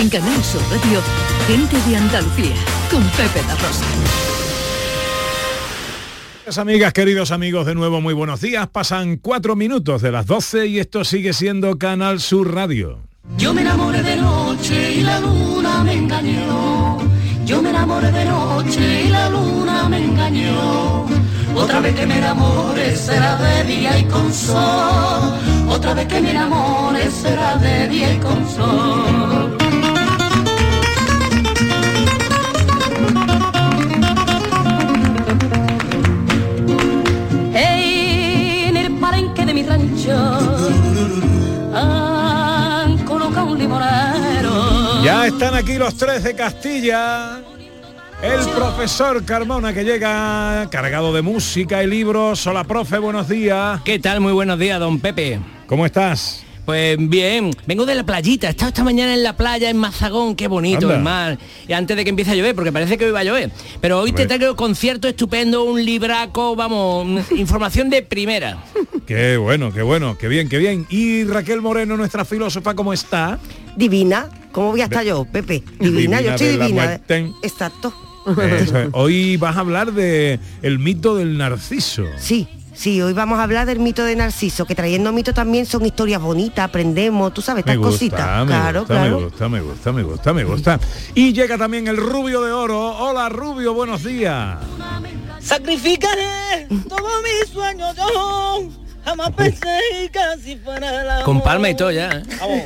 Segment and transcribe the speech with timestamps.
[0.00, 1.00] En Canal Sur Radio,
[1.48, 2.54] Gente de Andalucía,
[2.88, 3.84] con Pepe La Rosa.
[6.60, 8.68] Amigas, queridos amigos, de nuevo muy buenos días.
[8.68, 13.00] Pasan cuatro minutos de las 12 y esto sigue siendo Canal Sur Radio.
[13.38, 16.98] Yo me enamoré de noche y la luna me engañó.
[17.44, 21.06] Yo me enamoré de noche y la luna me engañó.
[21.56, 25.34] Otra vez que me enamore será de día y con sol.
[25.68, 29.67] Otra vez que me enamore será de día y con sol.
[45.38, 47.40] Están aquí los tres de Castilla.
[48.20, 52.44] El profesor Carmona que llega cargado de música y libros.
[52.48, 53.80] Hola, profe, buenos días.
[53.84, 54.18] ¿Qué tal?
[54.18, 55.38] Muy buenos días, don Pepe.
[55.68, 56.44] ¿Cómo estás?
[56.68, 60.36] Pues bien, vengo de la playita, he estado esta mañana en la playa en Mazagón,
[60.36, 60.96] qué bonito Anda.
[60.96, 63.24] el mar, y antes de que empiece a llover, porque parece que hoy va a
[63.24, 63.50] llover.
[63.80, 68.62] Pero hoy te traigo concierto estupendo, un libraco, vamos, información de primera.
[69.06, 70.86] Qué bueno, qué bueno, qué bien, qué bien.
[70.90, 73.38] Y Raquel Moreno, nuestra filósofa, ¿cómo está?
[73.74, 74.28] Divina.
[74.52, 75.62] ¿Cómo voy a estar yo, Pepe?
[75.80, 76.68] Divina, Divina yo estoy divina.
[76.68, 77.32] muerte.
[77.44, 77.94] Exacto.
[78.60, 78.90] Eso.
[78.92, 82.04] Hoy vas a hablar de el mito del narciso.
[82.18, 82.46] Sí,
[82.78, 86.20] sí, hoy vamos a hablar del mito de Narciso, que trayendo mito también son historias
[86.22, 88.40] bonitas, aprendemos, tú sabes, Me estas gusta, cositas.
[88.46, 89.16] me claro, gusta, claro.
[89.18, 90.80] me gusta, me gusta, me gusta, me gusta.
[91.14, 92.96] Y llega también el Rubio de Oro.
[92.98, 94.58] Hola, Rubio, buenos días.
[95.40, 98.68] Sacrificaré todos mis sueños yo.
[99.18, 101.24] Jamás pensé fuera amor.
[101.24, 102.08] Con palma y todo ya.
[102.10, 102.22] ¿eh?
[102.38, 102.62] Vamos.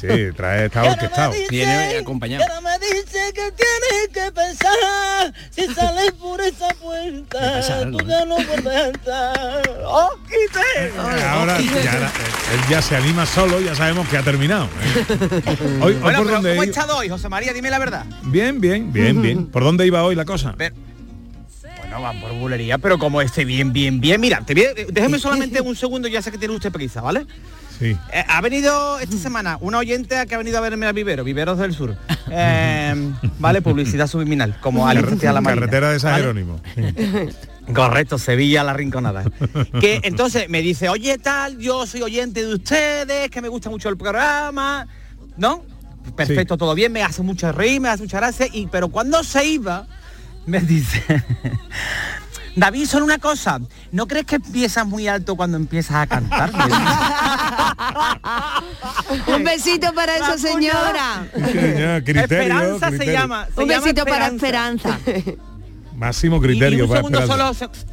[0.00, 1.30] Sí, trae, está orquestado.
[1.32, 2.42] me dice- Viene acompañado.
[2.44, 8.04] ahora me dice que tienes que pensar si sales por esa puerta tú ¿eh?
[8.08, 10.98] ya no puedes entrar ¡Oh, quité!
[10.98, 12.12] Ahora ya,
[12.54, 14.64] él ya se anima solo, ya sabemos que ha terminado.
[14.64, 15.04] ¿eh?
[15.82, 17.52] Hoy, hoy Bueno, por pero dónde ¿cómo i- está hoy, José María?
[17.52, 18.04] Dime la verdad.
[18.22, 19.46] Bien, bien, bien, bien.
[19.50, 20.52] ¿Por dónde iba hoy la cosa?
[20.56, 20.72] Ver-
[22.00, 24.20] Va por bulería, pero como esté bien, bien, bien.
[24.20, 27.26] Mira, te voy a- déjeme solamente un segundo, ya sé que tiene usted prisa, ¿vale?
[27.78, 27.96] Sí.
[28.12, 31.58] Eh, ha venido esta semana una oyente que ha venido a verme a Vivero, Viveros
[31.58, 31.96] del Sur.
[32.32, 32.94] Eh,
[33.40, 35.62] vale, publicidad subliminal, como Alicia la Marina.
[35.66, 36.22] Carretera de San ¿vale?
[36.22, 36.60] Jerónimo.
[37.74, 39.24] Correcto, Sevilla, la Rinconada.
[39.80, 43.88] Que entonces me dice, oye tal, yo soy oyente de ustedes, que me gusta mucho
[43.88, 44.86] el programa,
[45.36, 45.64] ¿no?
[46.16, 46.58] Perfecto, Sí.
[46.58, 49.86] todo bien, me hace mucho reír, me hace mucha gracia, y pero cuando se iba,
[50.46, 51.02] me dice,
[52.56, 53.60] David, solo una cosa,
[53.92, 56.50] ¿no crees que empiezas muy alto cuando empiezas a cantar?
[59.36, 61.26] Un besito para esa señora.
[61.32, 63.46] Criterio, Esperanza se llama.
[63.54, 64.98] se Un llama besito para Esperanza.
[65.96, 67.54] Máximo criterio y un para segundo esperarlo.
[67.54, 67.86] solo, se-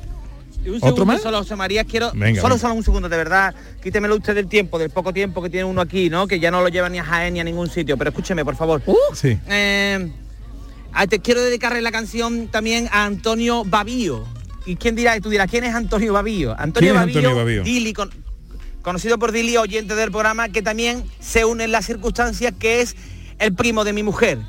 [0.66, 1.22] y un ¿Otro segundo más?
[1.22, 2.62] solo, José María, quiero Venga, solo, venga.
[2.62, 5.82] solo un segundo, de verdad, quítemelo usted del tiempo, del poco tiempo que tiene uno
[5.82, 6.28] aquí, ¿no?
[6.28, 8.56] Que ya no lo lleva ni a Jaén ni a ningún sitio, pero escúcheme, por
[8.56, 8.82] favor.
[9.14, 9.38] Sí.
[9.48, 10.12] Eh,
[11.06, 14.26] te quiero dedicarle la canción también a Antonio Babío.
[14.66, 15.16] ¿Y quién dirá?
[15.16, 16.56] Y tú dirás, ¿quién es Antonio Babío?
[16.58, 17.64] Antonio, ¿Quién es Babío, Antonio Babío?
[17.64, 18.10] Dili, con-
[18.82, 22.96] conocido por Dili, oyente del programa, que también se une en las circunstancias, que es
[23.38, 24.40] el primo de mi mujer,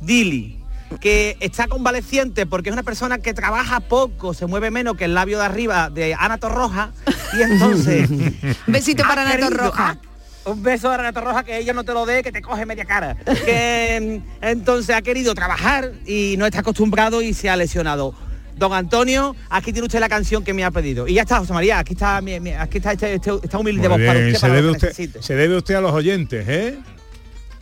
[0.00, 0.58] Dili,
[1.00, 5.14] que está convaleciente porque es una persona que trabaja poco, se mueve menos que el
[5.14, 6.92] labio de arriba de Ana Torroja,
[7.36, 8.08] y entonces...
[8.66, 9.98] Besito para Ana querido- Torroja.
[10.46, 12.84] Un beso a Renato Roja que ella no te lo dé, que te coge media
[12.84, 13.16] cara.
[13.44, 18.14] Que mm, entonces ha querido trabajar y no está acostumbrado y se ha lesionado.
[18.56, 21.06] Don Antonio, aquí tiene usted la canción que me ha pedido.
[21.06, 23.86] Y ya está, José María, aquí está, mi- mi- aquí está este, este- esta humilde
[23.88, 26.78] Muy voz para usted, se, para debe usted, se debe usted a los oyentes, ¿eh?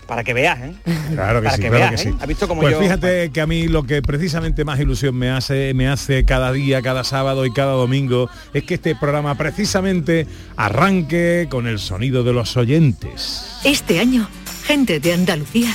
[0.06, 0.74] Para que veas, ¿eh?
[1.14, 2.12] Claro que Para sí, que claro veas, que ¿eh?
[2.12, 2.18] sí.
[2.20, 5.30] ¿Ha visto cómo pues yo- fíjate que a mí lo que precisamente más ilusión me
[5.30, 10.26] hace, me hace cada día, cada sábado y cada domingo, es que este programa precisamente
[10.56, 13.46] arranque con el sonido de los oyentes.
[13.64, 14.28] Este año,
[14.66, 15.74] Gente de Andalucía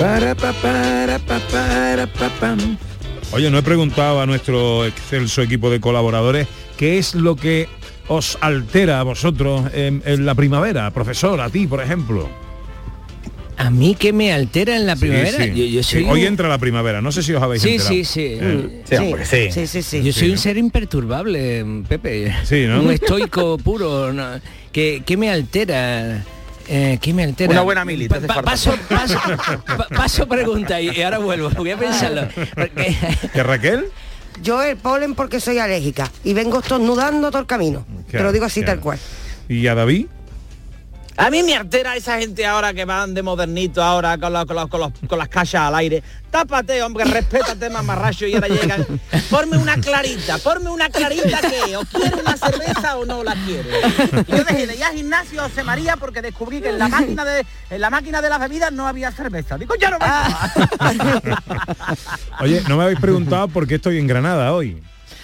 [0.00, 2.06] Para, pa, para, pa, para,
[2.40, 2.58] pam.
[3.32, 6.48] Oye, no he preguntado a nuestro excelso equipo de colaboradores
[6.78, 7.68] qué es lo que
[8.08, 12.28] os altera a vosotros en, en la primavera, profesor, a ti, por ejemplo?
[13.58, 15.44] A mí que me altera en la primavera.
[15.44, 15.50] sí.
[15.54, 17.90] Yo, yo soy Hoy un- entra la primavera, no sé si os habéis Sí, enterado.
[17.94, 18.20] sí, sí.
[18.40, 19.52] Eh, Sí, hombre, sí.
[19.52, 19.98] Sí, sí, sí.
[20.02, 20.40] Yo soy Sí, un ¿no?
[20.40, 22.34] ser imperturbable, Pepe.
[22.44, 22.80] Sí, ¿no?
[22.80, 24.14] Un estoico puro.
[24.14, 24.40] ¿no?
[24.72, 26.24] ¿Qué, qué me altera?
[26.72, 27.50] Eh, ¿Qué me altera?
[27.50, 28.42] Una buena mili, Pa- falta.
[28.42, 29.18] paso, paso,
[29.66, 31.50] pa- paso pregunta y, y ahora vuelvo.
[31.50, 32.28] Voy a pensarlo.
[32.54, 32.96] Porque-
[33.32, 33.86] ¿Que Raquel?
[34.40, 37.84] Yo el polen porque soy alérgica y vengo estornudando todo el camino.
[38.10, 38.74] Te lo digo así claro.
[38.78, 38.98] tal cual.
[39.48, 40.06] ¿Y a David?
[41.20, 44.56] A mí me altera esa gente ahora que van de modernito ahora con, los- con,
[44.56, 46.02] los- con los- con las cachas al aire.
[46.30, 48.86] Tápate, hombre, respétate, mamarracho, y ahora llegan.
[49.28, 53.68] Ponme una clarita, ponme una clarita que o quiere una cerveza o no la quiere.
[54.28, 57.24] Y yo dejé de ir al gimnasio José María porque descubrí que en la máquina
[57.24, 59.58] de en la máquina de las bebidas no había cerveza.
[59.58, 60.06] Digo, ya no me
[62.40, 64.80] Oye, no me habéis preguntado por qué estoy en Granada hoy.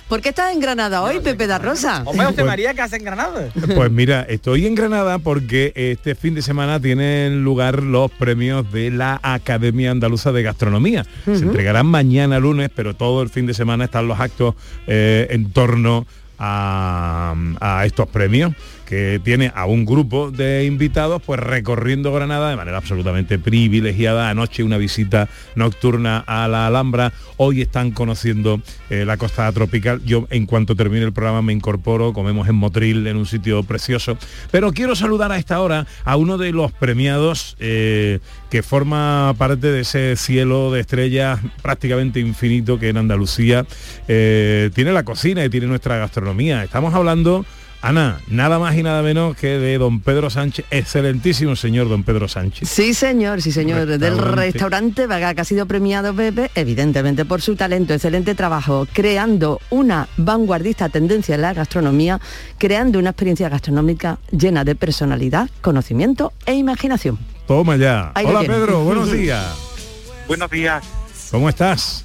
[0.08, 2.02] ¿Por qué estás en Granada hoy, Pepe da Rosa?
[2.04, 3.48] Hombre, José Pues- María, que hace en Granada?
[3.74, 8.92] Pues mira, estoy en Granada porque este fin de semana tienen lugar los premios de
[8.92, 11.04] la Academia Andaluza de Gastronomía.
[11.24, 14.54] Se entregarán mañana lunes, pero todo el fin de semana están los actos
[14.86, 16.06] eh, en torno
[16.38, 18.52] a, a estos premios
[18.86, 24.30] que tiene a un grupo de invitados pues recorriendo Granada de manera absolutamente privilegiada.
[24.30, 27.12] Anoche una visita nocturna a la Alhambra.
[27.36, 30.00] Hoy están conociendo eh, la costa tropical.
[30.04, 34.16] Yo en cuanto termine el programa me incorporo, comemos en Motril, en un sitio precioso.
[34.50, 39.72] Pero quiero saludar a esta hora a uno de los premiados eh, que forma parte
[39.72, 43.66] de ese cielo de estrellas prácticamente infinito que en Andalucía
[44.06, 46.62] eh, tiene la cocina y tiene nuestra gastronomía.
[46.62, 47.44] Estamos hablando
[47.82, 52.28] Ana, nada más y nada menos que de don Pedro Sánchez, excelentísimo señor don Pedro
[52.28, 52.68] Sánchez.
[52.68, 53.86] Sí, señor, sí, señor.
[53.86, 54.34] Del Restaurante.
[54.34, 60.08] restaurante Vaga, que ha sido premiado Pepe, evidentemente por su talento, excelente trabajo, creando una
[60.16, 62.20] vanguardista tendencia en la gastronomía,
[62.58, 67.18] creando una experiencia gastronómica llena de personalidad, conocimiento e imaginación.
[67.46, 68.12] Toma ya.
[68.14, 68.40] Ahí Hola.
[68.40, 69.44] Pedro, buenos días.
[70.26, 70.84] Buenos días.
[71.30, 72.04] ¿Cómo estás?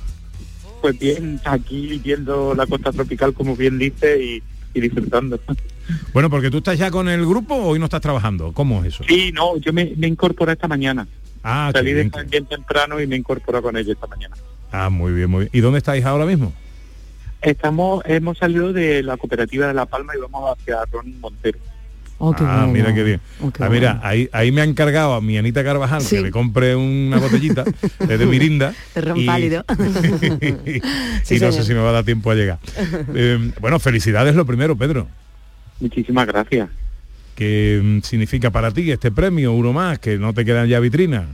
[0.79, 5.39] Pues bien, aquí viendo la costa tropical, como bien dice, y, y disfrutando.
[6.13, 8.53] Bueno, porque tú estás ya con el grupo o hoy no estás trabajando.
[8.53, 9.03] ¿Cómo es eso?
[9.07, 11.07] Sí, no, yo me, me incorporé esta mañana.
[11.43, 14.35] Ah, Salí de bien temprano y me incorporé con ellos esta mañana.
[14.71, 15.49] Ah, muy bien, muy bien.
[15.53, 16.53] ¿Y dónde estáis ahora mismo?
[17.41, 21.57] Estamos, hemos salido de la cooperativa de La Palma y vamos hacia Ron Montero.
[22.23, 22.73] Oh, qué ah, bueno.
[22.73, 23.19] mira qué bien.
[23.41, 24.07] Oh, qué ah, mira, bueno.
[24.07, 26.17] ahí, ahí me ha encargado a mi Anita Carvajal Sí.
[26.17, 27.63] que le compre una botellita
[27.97, 28.75] de Mirinda.
[28.93, 29.65] De ron y- pálido.
[30.41, 30.81] y
[31.23, 32.59] Sí, no sé si me va a dar tiempo a llegar.
[33.15, 35.07] Eh, bueno, felicidades lo primero, Pedro.
[35.79, 36.69] Muchísimas gracias.
[37.33, 41.25] ¿Qué mm, significa para ti este premio, uno más, que no te quedan ya vitrinas?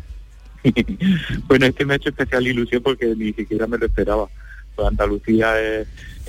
[1.48, 4.28] bueno, este me ha hecho especial ilusión porque ni siquiera me lo esperaba.
[4.86, 5.88] Andalucía es,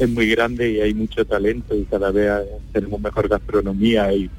[0.09, 2.31] muy grande y hay mucho talento y cada vez
[2.73, 4.31] tenemos mejor gastronomía y,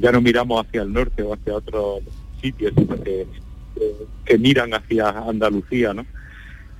[0.00, 2.02] ya no miramos hacia el norte o hacia otros
[2.40, 3.26] sitios, sino que,
[4.38, 6.06] miran hacia Andalucía, ¿no?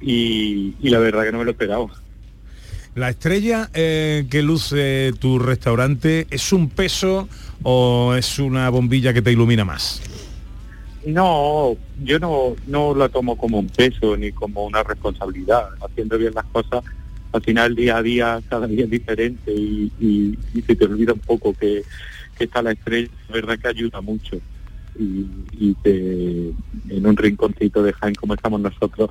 [0.00, 1.90] Y, y la verdad que no me lo esperaba.
[2.94, 7.28] La estrella eh, que luce tu restaurante, ¿es un peso
[7.64, 10.00] o es una bombilla que te ilumina más?
[11.06, 15.66] No, yo no, no la tomo como un peso ni como una responsabilidad.
[15.80, 16.82] Haciendo bien las cosas,
[17.32, 21.20] al final día a día, cada día es diferente y, y- se te olvida un
[21.20, 21.82] poco que,
[22.38, 23.08] está la estrella.
[23.28, 24.36] La verdad que ayuda mucho.
[24.98, 25.26] Y,
[25.58, 26.52] y te-
[26.88, 29.10] en un rinconcito de Jaén como estamos nosotros,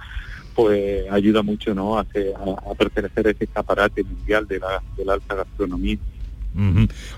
[0.56, 1.98] pues ayuda mucho ¿no?
[1.98, 5.98] a, a- a pertenecer a ese escaparate mundial de la alta gastronomía.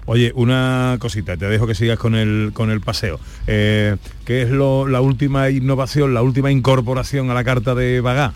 [0.05, 3.19] Oye, una cosita, te dejo que sigas con el con el paseo.
[3.47, 8.33] Eh, ¿Qué es lo, la última innovación, la última incorporación a la carta de Bagá?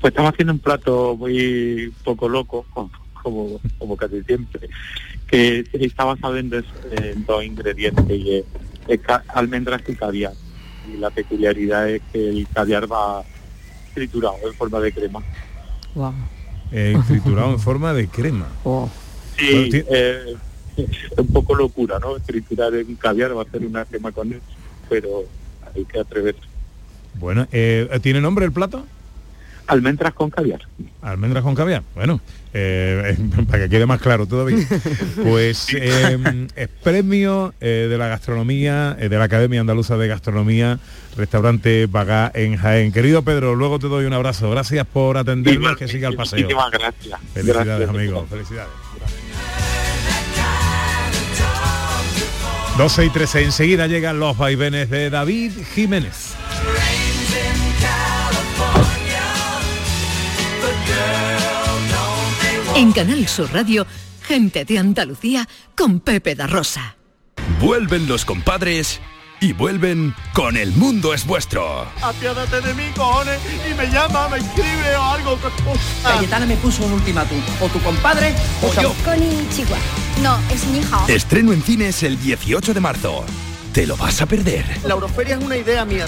[0.00, 2.66] Pues estamos haciendo un plato muy poco loco,
[3.22, 4.68] como, como casi siempre,
[5.26, 8.44] que está basado en dos, en dos ingredientes, y es,
[8.88, 10.32] es ca- almendras y caviar.
[10.92, 13.22] Y la peculiaridad es que el caviar va
[13.94, 15.20] triturado en forma de crema.
[15.94, 16.14] Wow.
[16.72, 18.46] Eh, triturado en forma de crema.
[19.38, 20.36] Sí, eh,
[20.76, 22.18] es un poco locura, ¿no?
[22.20, 24.40] Triturar en caviar va a hacer una crema con él,
[24.88, 25.24] pero
[25.74, 26.40] hay que atreverse.
[27.14, 28.84] Bueno, eh, ¿tiene nombre el plato?
[29.70, 30.62] Almendras con caviar.
[31.00, 31.84] Almendras con caviar.
[31.94, 32.20] Bueno,
[32.52, 33.16] eh,
[33.48, 34.66] para que quede más claro todavía.
[35.22, 40.80] Pues eh, es premio eh, de la gastronomía, de la Academia Andaluza de Gastronomía,
[41.16, 42.92] restaurante Bagá en Jaén.
[42.92, 44.50] Querido Pedro, luego te doy un abrazo.
[44.50, 46.40] Gracias por atendernos, que siga el paseo.
[46.40, 47.20] Muchísimas gracias.
[47.32, 47.90] Felicidades, Gracias.
[47.90, 48.26] amigo.
[48.28, 48.79] Felicidades.
[52.80, 56.34] 12 y 13, enseguida llegan los vaivenes de David Jiménez.
[62.74, 63.86] En Canal Sur Radio,
[64.22, 65.46] Gente de Andalucía
[65.76, 66.96] con Pepe da Rosa.
[67.60, 69.02] Vuelven los compadres
[69.40, 71.86] y vuelven con El Mundo es Vuestro.
[72.02, 75.38] Apiádate de mí, cojones, y me llama, me escribe o algo.
[76.02, 77.38] Cayetana me puso un ultimátum.
[77.60, 78.94] O tu compadre o yo.
[79.50, 79.78] Chihuahua.
[80.22, 81.04] No, es mi hija.
[81.08, 83.24] Estreno en cines el 18 de marzo.
[83.72, 84.64] ¿Te lo vas a perder?
[84.84, 86.06] La Euroferia es una idea mía.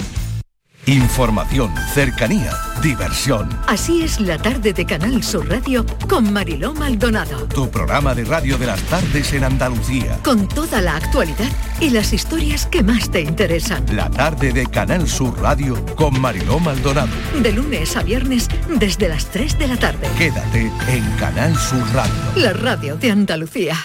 [0.85, 3.47] Información, cercanía, diversión.
[3.67, 7.47] Así es la tarde de Canal Sur Radio con Mariló Maldonado.
[7.47, 10.19] Tu programa de radio de las tardes en Andalucía.
[10.25, 11.47] Con toda la actualidad
[11.79, 13.85] y las historias que más te interesan.
[13.95, 17.13] La tarde de Canal Sur Radio con Mariló Maldonado.
[17.41, 20.05] De lunes a viernes desde las 3 de la tarde.
[20.17, 22.13] Quédate en Canal Sur Radio.
[22.35, 23.77] La radio de Andalucía.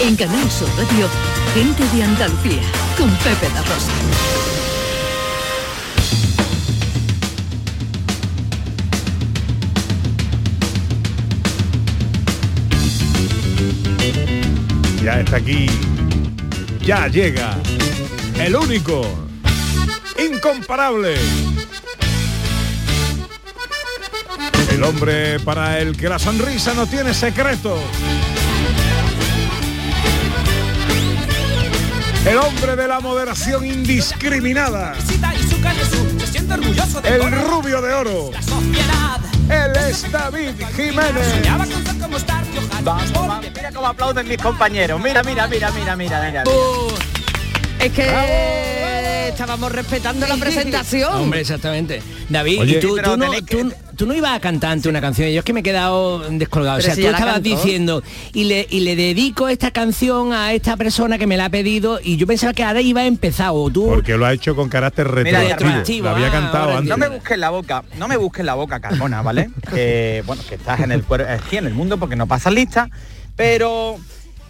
[0.00, 1.08] En Canal Sur Radio,
[1.54, 2.62] gente de Andalucía,
[2.98, 3.92] con Pepe da Rosa.
[15.00, 15.66] Ya está aquí.
[16.84, 17.56] Ya llega.
[18.40, 19.06] El único.
[20.18, 21.14] Incomparable.
[24.72, 27.78] El hombre para el que la sonrisa no tiene secreto.
[32.24, 34.94] El hombre de la moderación indiscriminada.
[37.04, 38.30] El rubio de oro.
[39.50, 41.42] Él es David Jiménez.
[42.82, 45.00] Vamos, vamos, mira cómo aplauden mis compañeros.
[45.02, 46.44] Mira, mira, mira, mira, mira, mira.
[47.78, 48.73] Es que
[49.34, 51.12] estábamos respetando la presentación.
[51.12, 52.00] Hombre, exactamente.
[52.28, 55.28] David, Oye, y tú, no, tú- tú no ibas a cantar ante una canción.
[55.30, 56.78] Yo es que me he quedado descolgado.
[56.78, 57.48] Pero o sea, si tú estabas cantó.
[57.48, 61.50] diciendo y le, y le dedico esta canción a esta persona que me la ha
[61.50, 63.86] pedido y yo pensaba que ahora iba a empezar o tú...
[63.86, 66.04] Porque lo ha hecho con carácter Mira, retroactivo.
[66.04, 66.90] Lo había ah, cantado ahora antes.
[66.90, 69.50] No me busques la boca, no me busques la boca, Carmona, ¿vale?
[69.74, 72.88] que bueno, que estás en el aquí en el mundo porque no pasas lista,
[73.34, 73.98] pero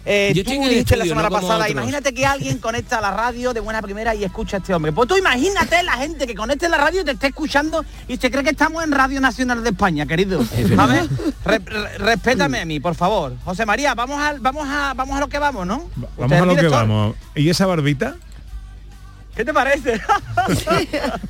[0.05, 0.51] eh, Yo tú
[0.95, 1.71] la semana no pasada, otros.
[1.71, 4.91] imagínate que alguien conecta a la radio de buena primera y escucha a este hombre.
[4.91, 8.29] Pues tú imagínate la gente que conecte la radio y te esté escuchando y se
[8.29, 10.41] cree que estamos en Radio Nacional de España, querido.
[10.77, 11.07] A ver,
[11.43, 13.33] re- re- respétame a mí, por favor.
[13.43, 15.89] José María, vamos a, vamos a, vamos a lo que vamos, ¿no?
[16.17, 17.15] Vamos a lo que vamos.
[17.33, 18.15] ¿Y esa barbita?
[19.35, 19.99] ¿Qué te parece?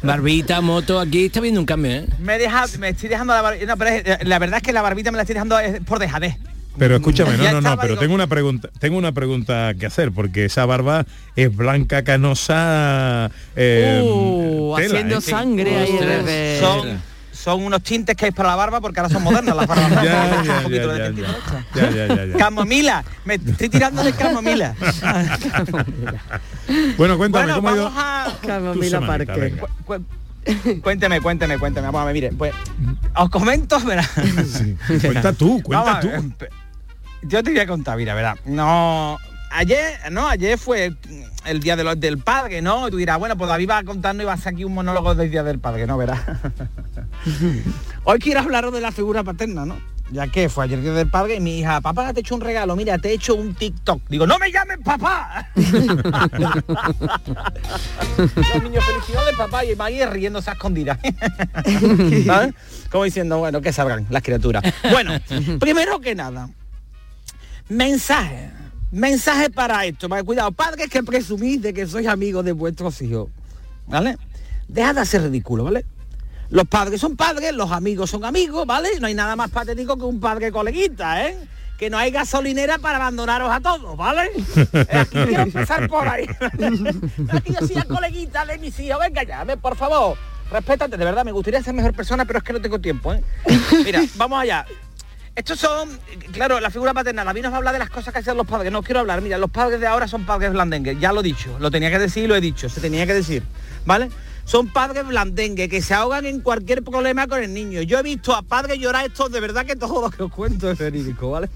[0.03, 2.08] Barbita, moto, aquí está viendo un cambio, ¿eh?
[2.20, 3.65] me deja, me estoy dejando la barbita.
[3.65, 6.36] No, pero es- la verdad es que la barbita me la estoy dejando por dejadez.
[6.77, 10.46] Pero escúchame, no, no, no, pero tengo una pregunta, tengo una pregunta que hacer, porque
[10.46, 11.05] esa barba
[11.36, 15.22] es blanca canosa eh, Uh, tela, haciendo ¿eh?
[15.22, 16.60] sangre ahí.
[16.60, 17.01] Son,
[17.32, 19.91] son unos tintes que hay para la barba porque ahora son modernas las barbas.
[20.03, 21.22] Ya, Un ya, poquito ya, de
[22.08, 22.38] ya, ya.
[22.38, 24.75] Camomila, me estoy tirando de camomila.
[26.98, 28.38] Bueno, cuéntame, bueno, ¿cómo ha ido vamos a...
[28.48, 29.01] Camomila?
[29.01, 29.53] Parque.
[30.82, 31.88] Cuénteme, cuénteme, cuénteme.
[31.88, 32.53] Vamos a ver, mire, pues
[33.15, 34.03] os comento, verá.
[34.03, 34.75] Sí.
[35.05, 36.36] Cuenta tú, cuenta Vamos a tú.
[37.27, 38.36] Yo te voy a contar, mira, verá.
[38.46, 39.17] No,
[39.51, 40.94] ayer, no, ayer fue
[41.46, 42.88] el día de los- del padre, ¿no?
[42.88, 44.74] Y tú dirás, bueno, pues David va a contarnos y va a hacer aquí un
[44.74, 45.98] monólogo del día del padre, ¿no?
[45.98, 46.20] Verás.
[48.03, 49.77] Hoy quiero hablaros de la figura paterna, ¿no?
[50.12, 52.36] Ya que fue ayer el día del padre y mi hija, papá, te he hecho
[52.36, 54.03] un regalo, mira, te he hecho un TikTok.
[54.08, 55.50] Digo, no me llames papá.
[58.17, 61.00] Los niños, felicidades papá y Maggie riéndose a escondidas.
[62.25, 62.53] ¿Sabes?
[62.91, 64.63] Como diciendo, bueno, que salgan las criaturas.
[64.91, 65.13] Bueno,
[65.60, 66.50] primero que nada,
[67.69, 68.51] mensaje.
[68.91, 70.07] Mensaje para esto.
[70.25, 73.29] Cuidado, padres que presumís de que sois amigos de vuestros hijos.
[73.88, 74.17] ¿Vale?
[74.67, 75.86] Dejad de hacer ridículo, ¿vale?
[76.50, 78.89] Los padres son padres, los amigos son amigos, ¿vale?
[79.00, 81.38] No hay nada más patético que un padre coleguita, ¿eh?
[81.77, 84.29] Que no hay gasolinera para abandonaros a todos, ¿vale?
[84.93, 86.25] Aquí quiero empezar por ahí.
[87.29, 89.00] Aquí yo soy coleguita de mis hijos.
[89.00, 90.17] Venga ya, por favor.
[90.51, 93.24] Respétate, de verdad, me gustaría ser mejor persona, pero es que no tengo tiempo, ¿eh?
[93.84, 94.65] Mira, vamos allá.
[95.36, 95.89] Estos son,
[96.32, 97.27] claro, la figura paternal.
[97.27, 98.72] A mí nos va a hablar de las cosas que hacen los padres.
[98.72, 99.22] No quiero hablar.
[99.22, 100.98] Mira, los padres de ahora son padres blandengues.
[101.00, 101.58] Ya lo he dicho.
[101.60, 102.70] Lo tenía que decir y lo he dicho.
[102.70, 103.44] Se tenía que decir.
[103.86, 104.10] ¿Vale?
[104.46, 107.82] Son padres blandengues que se ahogan en cualquier problema con el niño.
[107.82, 110.70] Yo he visto a padres llorar esto, de verdad que todo lo que os cuento
[110.72, 111.50] es verídico, ¿vale?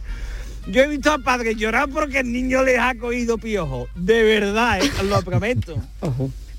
[0.67, 3.88] Yo he visto a padres llorar porque el niño les ha cogido piojo.
[3.95, 4.91] De verdad, ¿eh?
[5.03, 5.77] lo prometo.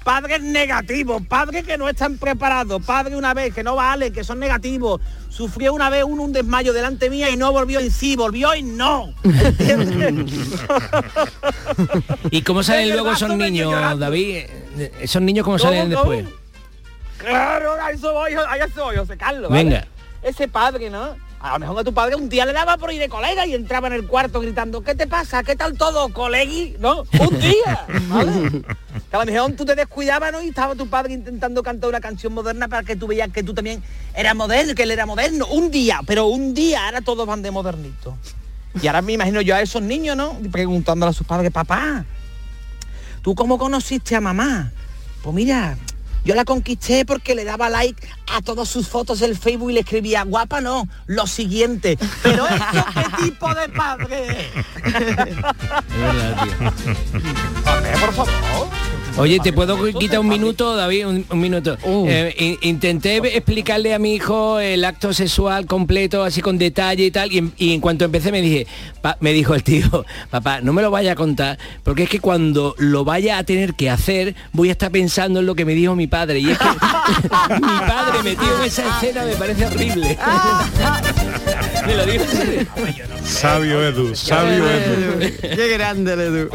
[0.05, 4.39] Padres negativos, padres que no están preparados, padres una vez que no vale, que son
[4.39, 5.01] negativos.
[5.29, 8.79] Sufrió una vez uno un desmayo delante mía y no volvió en sí, volvió en
[8.79, 9.13] no.
[12.31, 13.73] ¿Y cómo salen luego esos niños.
[13.99, 14.47] David?
[15.01, 16.35] ¿Esos niños cómo salen ¿Cómo, después?
[17.19, 19.51] Claro, a eso voy, a eso voy, José Carlos.
[19.51, 19.87] Venga.
[20.23, 21.15] Ese padre, ¿no?
[21.41, 23.55] A lo mejor a tu padre un día le daba por ir de colega y
[23.55, 25.43] entraba en el cuarto gritando, ¿qué te pasa?
[25.43, 26.77] ¿Qué tal todo, colegui?
[26.79, 27.05] ¿No?
[27.19, 28.63] Un día, ¿vale?
[29.11, 30.43] A lo mejor tú te descuidabas, ¿no?
[30.43, 33.55] Y estaba tu padre intentando cantar una canción moderna para que tú veías que tú
[33.55, 33.83] también
[34.15, 35.47] eras moderno, que él era moderno.
[35.47, 38.19] Un día, pero un día, ahora todos van de modernito.
[38.83, 40.37] Y ahora me imagino yo a esos niños, ¿no?
[40.53, 42.05] Preguntándole a sus padres, papá,
[43.23, 44.73] ¿tú cómo conociste a mamá?
[45.23, 45.79] Pues mira,
[46.25, 49.81] yo la conquisté porque le daba like a todas sus fotos del Facebook y le
[49.81, 51.99] escribía, guapa no, lo siguiente.
[52.23, 54.51] Pero esto, ¿qué tipo de padre?
[57.67, 58.69] Hombre, por favor.
[59.17, 61.07] Oye, ¿te puedo quitar un minuto, David?
[61.07, 61.77] Un, un minuto.
[61.85, 67.11] Eh, in- intenté explicarle a mi hijo el acto sexual completo, así con detalle y
[67.11, 68.67] tal, y en, y en cuanto empecé me dije,
[69.03, 72.21] pa- me dijo el tío, papá, no me lo vaya a contar, porque es que
[72.21, 75.75] cuando lo vaya a tener que hacer, voy a estar pensando en lo que me
[75.75, 76.39] dijo mi padre.
[76.39, 76.65] Y es que
[77.61, 80.17] mi padre metido en esa escena me parece horrible.
[81.87, 82.25] me lo dijo.
[83.25, 85.37] Sabio Edu, sabio Edu.
[85.41, 86.51] Qué grande el Edu.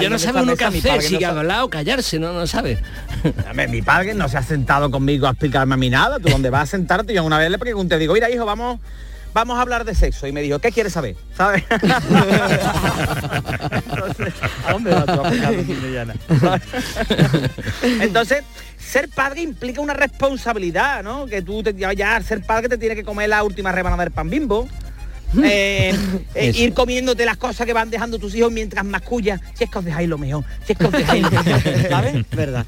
[0.00, 2.78] Ya no sabe uno qué hacer, si hablar o callarse, no, no sabe.
[3.48, 6.18] Hombre, mi padre no se ha sentado conmigo a explicarme a mí nada.
[6.18, 8.80] Tú dónde vas a sentarte, yo una vez le pregunté, digo, mira hijo, vamos,
[9.38, 10.26] vamos a hablar de sexo.
[10.26, 11.14] Y me dijo, ¿qué quieres saber?
[11.36, 11.62] ¿Sabes?
[13.70, 14.34] Entonces,
[14.66, 15.22] ¿a dónde tu?
[18.00, 18.42] Entonces,
[18.76, 21.26] ser padre implica una responsabilidad, ¿no?
[21.26, 24.12] Que tú te, ya, ya ser padre te tiene que comer la última rebanada del
[24.12, 24.68] pan bimbo.
[25.42, 25.94] Eh,
[26.34, 29.40] eh, ir comiéndote las cosas que van dejando tus hijos mientras mascullas.
[29.54, 32.30] Si es que os dejáis lo mejor, si es que os dejáis lo mejor, ¿sabes?
[32.30, 32.64] Verdad.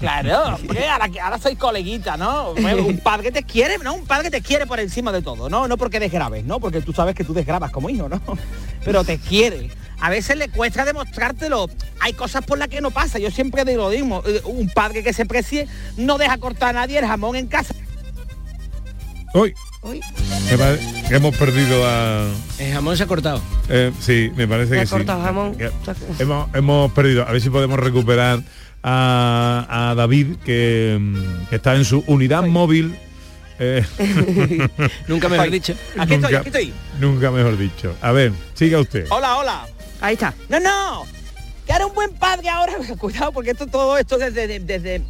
[0.00, 2.52] Claro, hombre, ahora, que- ahora soy coleguita, ¿no?
[2.52, 3.94] Un padre te quiere, ¿no?
[3.94, 5.68] Un padre te quiere por encima de todo, ¿no?
[5.68, 6.60] No porque desgrabes, ¿no?
[6.60, 8.20] Porque tú sabes que tú desgrabas como hijo, ¿no?
[8.84, 9.70] Pero te quiere.
[10.00, 11.68] A veces le cuesta demostrártelo.
[12.00, 13.18] Hay cosas por las que no pasa.
[13.18, 14.22] Yo siempre digo lo mismo.
[14.26, 17.74] eh, Un padre que se precie no deja cortar a nadie el jamón en casa.
[19.34, 19.52] Hoy.
[21.08, 22.26] Que hemos perdido a...
[22.58, 23.40] El jamón se ha cortado.
[23.68, 24.90] Eh, sí, me parece Se que ha sí.
[24.90, 25.56] cortado jamón.
[26.18, 27.26] Hemos, hemos perdido.
[27.26, 28.42] A ver si podemos recuperar
[28.82, 32.98] a, a David, que, mm, que está en su unidad móvil.
[33.60, 33.84] eh,
[35.06, 35.74] Nunca mejor dicho.
[35.96, 36.72] Aquí estoy, Nunca- aquí estoy.
[36.98, 37.94] Nunca mejor dicho.
[38.02, 39.06] A ver, siga usted.
[39.10, 39.66] Hola, hola.
[40.00, 40.34] Ahí está.
[40.48, 41.04] No, no.
[41.66, 42.72] Que era un buen padre ahora.
[42.98, 45.02] Cuidado, porque esto todo esto desde, desde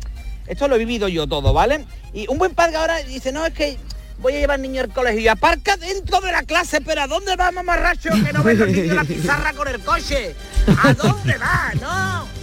[0.47, 1.85] esto lo he vivido yo todo, ¿vale?
[2.13, 3.77] Y un buen padre ahora dice, no, es que
[4.21, 7.07] voy a llevar al niño al colegio y aparca dentro de la clase, pero ¿a
[7.07, 8.11] dónde va mamarracho?
[8.11, 10.35] Que no venga el niño la pizarra con el coche.
[10.83, 11.73] ¿A dónde va?
[11.81, 12.39] No.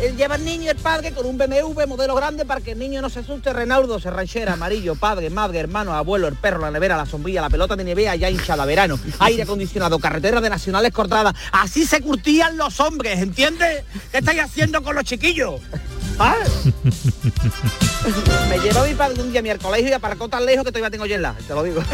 [0.00, 3.00] Él lleva al niño el padre con un BMW modelo grande para que el niño
[3.00, 3.50] no se asuste.
[3.52, 7.76] Renaudo, serranchera, amarillo, padre, madre, hermano, abuelo, el perro, la nevera, la sombrilla, la pelota
[7.76, 11.34] de nieve ya hinchada, verano, aire acondicionado, carreteras de nacionales cortadas.
[11.50, 13.84] Así se curtían los hombres, ¿entiendes?
[14.12, 15.62] ¿Qué estáis haciendo con los chiquillos?
[16.18, 16.36] ¿Ah?
[18.48, 20.72] Me lleva mi padre un día a mi al colegio y aparcó tan lejos que
[20.72, 21.82] todavía tengo jet lag, te lo digo.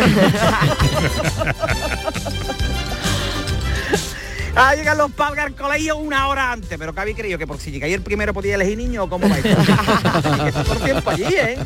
[4.55, 7.59] Ah, llegan los padres al colegio una hora antes, pero que habéis creído que por
[7.59, 9.43] si llegáis el primero podía elegir niño o cómo vais.
[9.47, 11.59] el tiempo allí, ¿eh?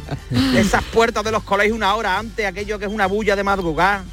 [0.55, 4.05] Esas puertas de los colegios una hora antes, aquello que es una bulla de madrugada.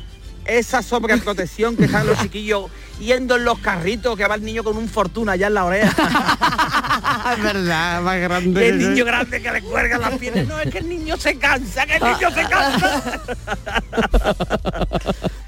[0.46, 4.78] Esa sobreprotección que están los chiquillos yendo en los carritos, que va el niño con
[4.78, 7.34] un fortuna allá en la oreja.
[7.38, 8.66] es verdad, más grande.
[8.66, 10.48] Y el niño grande que le cuelgan las piernas.
[10.48, 13.22] No, es que el niño se cansa, que el niño se cansa.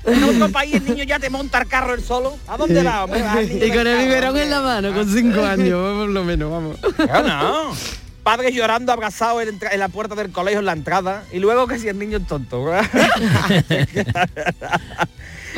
[0.06, 2.38] en otro país el niño ya te monta el carro el solo.
[2.48, 3.22] ¿A dónde va, hombre?
[3.22, 6.78] Va Y con el biberón en la mano, con cinco años, por lo menos, vamos.
[6.82, 7.74] Yo no.
[8.24, 11.78] Padres llorando abrazados en, en la puerta del colegio en la entrada y luego que
[11.78, 12.66] si el niño es tonto.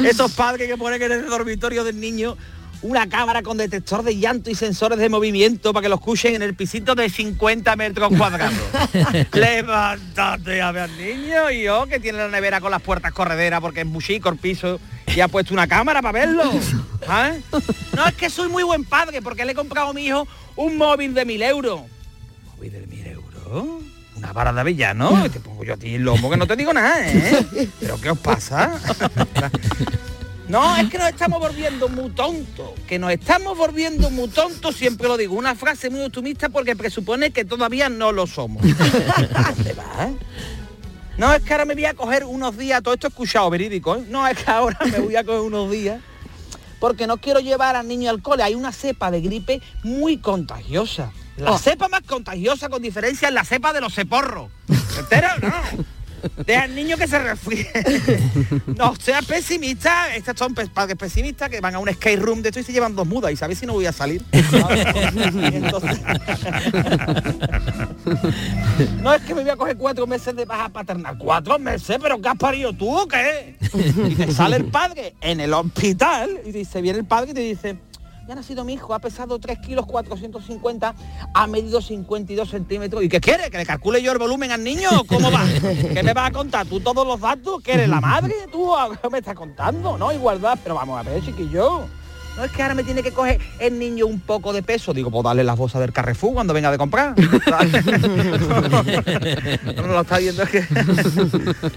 [0.03, 2.37] Esos padres que ponen en el dormitorio del niño
[2.81, 6.41] una cámara con detector de llanto y sensores de movimiento para que lo escuchen en
[6.41, 8.53] el pisito de 50 metros cuadrados.
[9.33, 13.81] Levántate a ver niño y yo que tiene la nevera con las puertas correderas porque
[13.81, 14.79] es muy chico el piso
[15.15, 16.43] y ha puesto una cámara para verlo.
[17.07, 17.31] ¿Ah?
[17.95, 20.77] No, es que soy muy buen padre porque le he comprado a mi hijo un
[20.77, 21.81] móvil de mil euros.
[22.55, 23.86] ¿Móvil de mil euros?
[24.17, 26.73] Una vara de avellano, te pongo yo a ti el lomo que no te digo
[26.73, 27.69] nada, ¿eh?
[27.79, 28.73] ¿Pero qué os pasa?
[30.47, 32.71] No, es que nos estamos volviendo muy tontos.
[32.87, 35.35] Que nos estamos volviendo muy tontos, siempre lo digo.
[35.35, 38.63] Una frase muy optimista porque presupone que todavía no lo somos.
[38.63, 40.11] ¿Dónde vas?
[41.17, 44.05] No, es que ahora me voy a coger unos días, todo esto escuchado, verídico, ¿eh?
[44.07, 45.99] No, es que ahora me voy a coger unos días
[46.79, 48.43] porque no quiero llevar al niño al cole.
[48.43, 51.11] Hay una cepa de gripe muy contagiosa.
[51.37, 54.49] La cepa más contagiosa con diferencia es la cepa de los ceporros.
[54.67, 55.39] ¿Te enteras?
[55.41, 55.85] No.
[56.45, 57.69] Deja al niño que se resfríe.
[58.75, 60.15] no seas pesimista.
[60.15, 62.95] Estos son padres pesimistas que van a un skate room de esto y se llevan
[62.95, 64.23] dos mudas y sabes si no voy a salir.
[69.01, 71.17] no es que me voy a coger cuatro meses de baja paternal.
[71.17, 71.97] ¿Cuatro meses?
[72.01, 73.55] ¿Pero qué has parido tú o qué?
[74.09, 77.41] Y te sale el padre en el hospital y dice, viene el padre y te
[77.41, 77.77] dice,
[78.27, 80.95] ya ha nacido mi hijo, ha pesado 3 kilos 450,
[81.33, 83.03] ha medido 52 centímetros.
[83.03, 83.49] ¿Y qué quiere?
[83.49, 84.89] ¿Que le calcule yo el volumen al niño?
[85.07, 85.45] ¿Cómo va?
[85.93, 86.67] ¿Qué me vas a contar?
[86.67, 87.63] ¿Tú todos los datos?
[87.63, 88.33] ¿Que eres la madre?
[88.51, 88.69] ¿Tú
[89.09, 89.97] me estás contando?
[89.97, 90.11] ¿No?
[90.11, 91.87] Igualdad, pero vamos a ver, chiquillo.
[92.37, 94.93] No es que ahora me tiene que coger el niño un poco de peso.
[94.93, 97.15] Digo, pues darle las bolsas del Carrefour cuando venga de comprar.
[99.75, 100.63] no lo está viendo es que.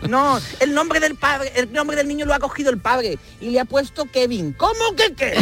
[0.09, 3.49] no, el nombre del padre, el nombre del niño lo ha cogido el padre y
[3.49, 4.53] le ha puesto Kevin.
[4.53, 5.33] ¿Cómo que qué?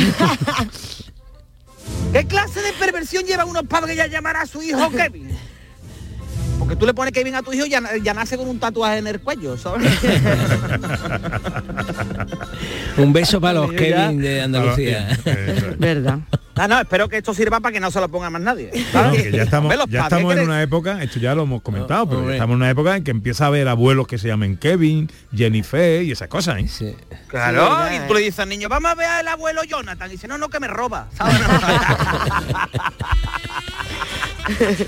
[2.12, 5.36] ¿Qué clase de perversión lleva unos padres ya llamar a su hijo Kevin?
[6.58, 8.98] Porque tú le pones Kevin a tu hijo y ya, ya nace con un tatuaje
[8.98, 9.88] en el cuello, ¿sabes?
[12.96, 15.16] Un beso para los Kevin de Andalucía.
[15.78, 16.18] Verdad.
[16.60, 18.72] Ah, no, espero que esto sirva para que no se lo ponga más nadie.
[18.90, 21.32] Claro, que ya estamos, Hombre, los ya padres estamos en que- una época, esto ya
[21.36, 24.08] lo hemos comentado, pero ya estamos en una época en que empieza a haber abuelos
[24.08, 26.96] que se llamen Kevin, Jennifer y esas cosas, ¿eh?
[27.28, 30.08] Claro, Sí, verdad, y tú le dices al niño, vamos a ver al abuelo Jonathan.
[30.08, 31.06] Y dice, no, no, que me roba.
[31.16, 31.36] ¿sabes?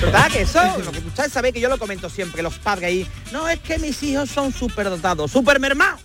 [0.00, 0.60] ¿Verdad que eso?
[0.84, 3.06] Lo que ustedes saben que yo lo comento siempre, los padres ahí.
[3.32, 5.30] No, es que mis hijos son superdotados.
[5.30, 6.00] ¡Supermermados!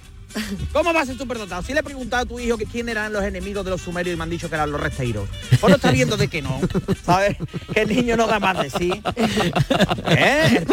[0.73, 1.61] ¿Cómo va a ser superdotado?
[1.61, 4.15] Si le he preguntado a tu hijo que quién eran los enemigos de los sumerios
[4.15, 5.29] y me han dicho que eran los resteiros.
[5.61, 6.59] Vos no estás viendo de que no,
[7.05, 7.37] ¿sabes?
[7.73, 9.01] Que el niño no da más de sí.
[10.09, 10.65] ¿Eh?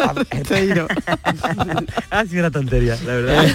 [2.09, 3.45] Ha sido una tontería, la verdad.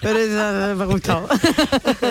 [0.00, 1.28] Pero me ha gustado.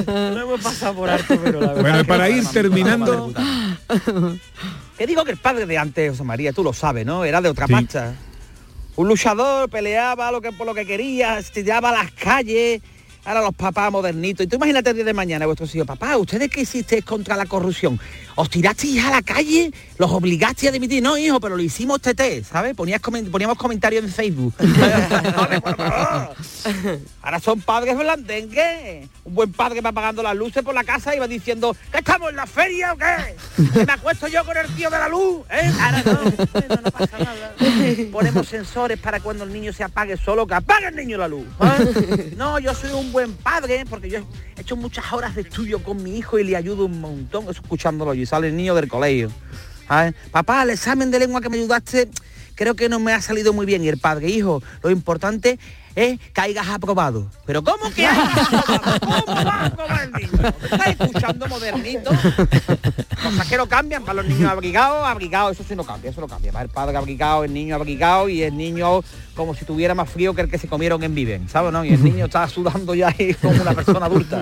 [0.07, 3.31] No hemos pasado por alto, pero la verdad Bueno, para ir terminando,
[5.01, 7.25] Que digo que el padre de antes, José María, tú lo sabes, ¿no?
[7.25, 8.13] Era de otra pacha.
[8.95, 12.83] Un luchador, peleaba lo que, por lo que quería, se tiraba a las calles,
[13.25, 14.45] ahora los papás modernitos.
[14.45, 17.47] Y tú imagínate el día de mañana vuestros hijos, papá, ¿ustedes qué hicisteis contra la
[17.47, 17.99] corrupción?
[18.35, 19.73] ¿Os tirasteis a la calle?
[20.01, 21.03] ¿Los obligasteis a dimitir?
[21.03, 22.73] No, hijo, pero lo hicimos TT, ¿sabes?
[22.75, 24.55] Ponías comen- poníamos comentarios en Facebook.
[27.21, 29.07] Ahora son padres blandengues.
[29.23, 32.31] Un buen padre va pagando las luces por la casa y va diciendo, ¿que estamos
[32.31, 33.35] en la feria o qué?
[33.73, 35.45] ¿Que me acuesto yo con el tío de la luz?
[35.51, 35.71] ¿Eh?
[35.79, 36.23] Ahora no,
[36.81, 37.53] no pasa nada.
[38.11, 41.45] Ponemos sensores para cuando el niño se apague solo, que apague el niño la luz.
[41.61, 42.33] ¿eh?
[42.35, 44.21] No, yo soy un buen padre porque yo
[44.57, 48.15] he hecho muchas horas de estudio con mi hijo y le ayudo un montón escuchándolo
[48.15, 49.29] y sale el niño del colegio.
[50.31, 52.09] Papá, el examen de lengua que me ayudaste
[52.55, 53.83] creo que no me ha salido muy bien.
[53.83, 55.57] Y el padre, hijo, lo importante
[55.95, 57.29] es que hayas aprobado.
[57.45, 58.07] Pero ¿cómo que?
[58.07, 59.65] ¿Cómo va
[59.95, 60.53] a el niño?
[60.63, 62.11] ¿Estás escuchando modernito?
[62.11, 66.27] Cosas que no cambian para los niños abrigados, abrigados, eso sí no cambia, eso no
[66.27, 66.51] cambia.
[66.51, 69.01] Para el padre abrigado, el niño abrigado y el niño
[69.35, 71.73] como si tuviera más frío que el que se comieron en Viven, ¿sabes?
[71.73, 71.83] No?
[71.83, 74.41] Y el niño está sudando ya ahí como una persona adulta.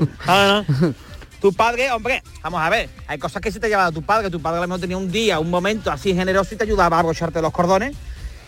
[1.42, 4.42] Tu padre, hombre, vamos a ver, hay cosas que sí te llevaba tu padre, tu
[4.42, 7.00] padre a lo mejor tenía un día, un momento así generoso y te ayudaba a
[7.00, 7.96] abrocharte los cordones.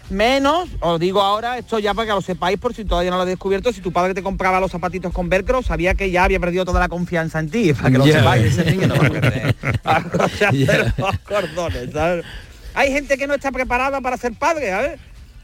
[0.09, 3.23] Menos, os digo ahora, esto ya para que lo sepáis por si todavía no lo
[3.23, 6.37] he descubierto, si tu padre te compraba los zapatitos con velcro, sabía que ya había
[6.41, 9.53] perdido toda la confianza en ti, para que lo sepáis, ese niño no va
[9.85, 10.93] a abrocharte Ya.
[10.97, 12.25] los cordones, ¿sabes?
[12.73, 14.99] Hay gente que no está preparada para ser padre, ¿sabes?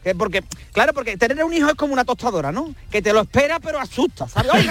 [0.08, 0.42] Que porque,
[0.72, 2.74] claro, porque tener un hijo es como una tostadora, ¿no?
[2.90, 4.50] Que te lo espera pero asusta, ¿sabes?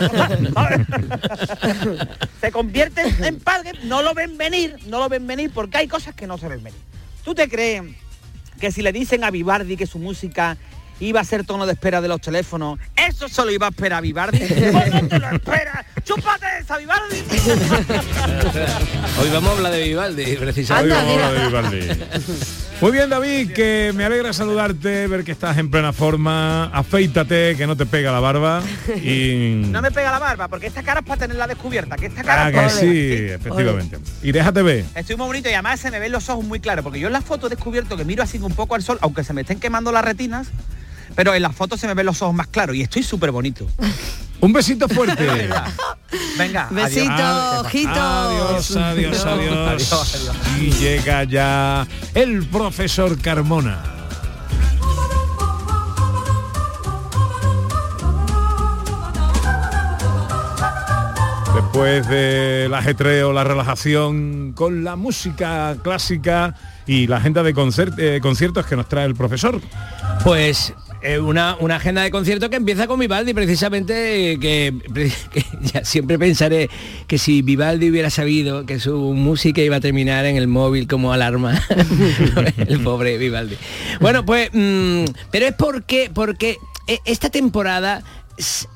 [2.41, 6.15] Se convierten en padres, no lo ven venir, no lo ven venir porque hay cosas
[6.15, 6.79] que no se ven venir.
[7.23, 7.83] ¿Tú te crees
[8.59, 10.57] que si le dicen a Vivaldi que su música
[10.99, 14.01] iba a ser tono de espera de los teléfonos, eso solo iba a esperar a
[14.01, 14.39] Vivaldi?
[14.39, 15.85] ¿Vos no te lo esperas?
[16.07, 17.17] ¡Chúpate esa, Vivaldi!
[19.21, 20.93] Hoy vamos a hablar de Vivaldi, precisamente.
[20.93, 22.03] Hoy vamos a hablar de Vivaldi.
[22.79, 26.65] Muy bien, David, que me alegra saludarte, ver que estás en plena forma.
[26.65, 28.61] Afeítate, que no te pega la barba.
[29.03, 29.63] Y...
[29.67, 32.45] No me pega la barba, porque esta cara es para tenerla descubierta, que esta cara
[32.45, 33.97] Ah, es que para- sí, efectivamente.
[34.23, 34.85] Y déjate ver.
[34.95, 37.13] Estoy muy bonito y además se me ven los ojos muy claros, porque yo en
[37.13, 39.59] las fotos he descubierto que miro así un poco al sol, aunque se me estén
[39.59, 40.47] quemando las retinas,
[41.15, 43.67] pero en las fotos se me ven los ojos más claros y estoy súper bonito.
[44.39, 45.25] Un besito fuerte.
[46.37, 47.65] Venga, Besito, adiós.
[47.65, 47.89] ojito.
[47.89, 49.93] Adiós, adiós, adiós.
[49.93, 50.35] Adiós, adiós.
[50.61, 53.97] Y llega ya el profesor Carmona.
[61.55, 66.53] Después del ajetreo, la relajación con la música clásica
[66.85, 67.49] y la agenda de
[67.97, 69.59] eh, conciertos que nos trae el profesor.
[70.23, 75.11] Pues eh, una, una agenda de concierto que empieza con Vivaldi, precisamente, eh, que, pre-
[75.33, 76.69] que ya siempre pensaré
[77.07, 81.13] que si Vivaldi hubiera sabido que su música iba a terminar en el móvil como
[81.13, 81.61] alarma,
[82.67, 83.55] el pobre Vivaldi.
[83.99, 86.57] Bueno, pues, mm, pero es porque, porque
[86.87, 88.03] eh, esta temporada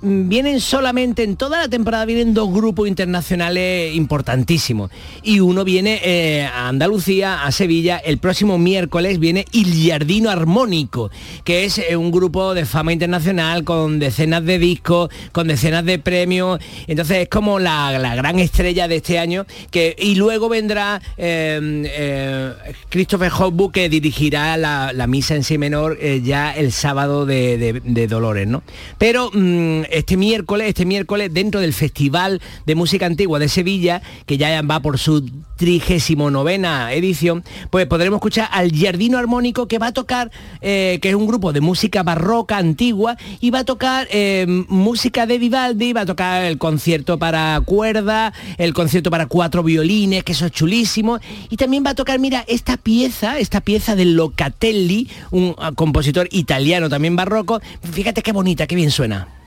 [0.02, 4.89] vienen solamente en toda la temporada vienen dos grupos internacionales importantísimos
[5.21, 11.12] y uno viene eh, a Andalucía a Sevilla el próximo miércoles viene Il Giardino Armónico
[11.43, 16.00] que es eh, un grupo de fama internacional con decenas de discos con decenas de
[16.00, 21.02] premios entonces es como la, la gran estrella de este año que y luego vendrá
[21.17, 22.52] eh, eh,
[22.89, 27.82] Christopher Hobbu que dirigirá la, la misa en sí menor ya el sábado de, de-
[27.84, 28.63] de Dolores ¿no?
[28.97, 29.50] pero mm,
[29.89, 34.79] este miércoles este miércoles dentro del Festival de Música Antigua de Sevilla que ya va
[34.79, 40.31] por su trigésimo novena edición pues podremos escuchar al Giardino Armónico que va a tocar
[40.61, 45.25] eh, que es un grupo de música barroca antigua y va a tocar eh, música
[45.25, 50.31] de Vivaldi va a tocar el concierto para cuerda el concierto para cuatro violines que
[50.31, 55.09] eso es chulísimo y también va a tocar mira esta pieza esta pieza de Locatelli
[55.31, 57.61] un ah, compositor italiano también barroco.
[57.91, 59.40] Fíjate qué bonita qué bien suena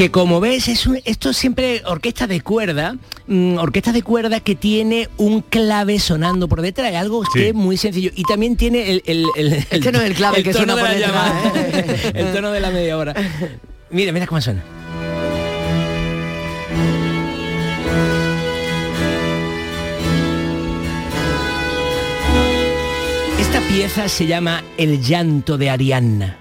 [0.00, 4.54] que como ves es un- esto siempre orquesta de cuerda mm, orquesta de cuerda que
[4.54, 8.10] tiene un clave sonando por detrás algo que es muy sencillo.
[8.14, 10.96] Y también tiene el, el, el- Este no es el clave que suena por detrás,
[10.96, 11.06] ¿eh?
[11.06, 11.52] llamada,
[12.18, 13.14] el tono de la media hora.
[13.90, 14.62] Mira mira cómo suena.
[23.38, 26.36] Esta pieza se llama El llanto de Arianna.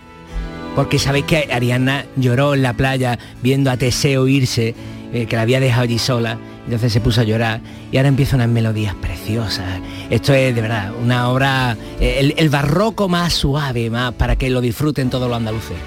[0.75, 4.75] Porque sabéis que Arianna lloró en la playa viendo a Teseo irse,
[5.13, 6.37] eh, que la había dejado allí sola.
[6.65, 9.65] Entonces se puso a llorar y ahora empiezan unas melodías preciosas.
[10.09, 14.49] Esto es de verdad una obra, eh, el, el barroco más suave, más para que
[14.49, 15.77] lo disfruten todos los andaluces.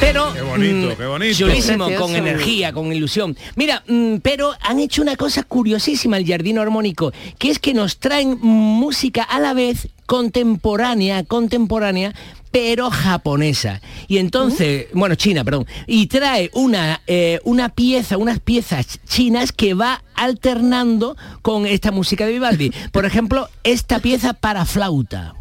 [0.00, 1.38] Pero Qué bonito, mm, qué bonito.
[1.38, 3.36] chulísimo, con energía, con ilusión.
[3.56, 7.98] Mira, mm, pero han hecho una cosa curiosísima el Jardino Armónico, que es que nos
[7.98, 12.14] traen música a la vez contemporánea, contemporánea,
[12.50, 13.80] pero japonesa.
[14.08, 15.66] Y entonces, bueno, china, perdón.
[15.86, 22.26] Y trae una, eh, una pieza, unas piezas chinas que va alternando con esta música
[22.26, 22.74] de Vivaldi.
[22.92, 25.34] Por ejemplo, esta pieza para flauta.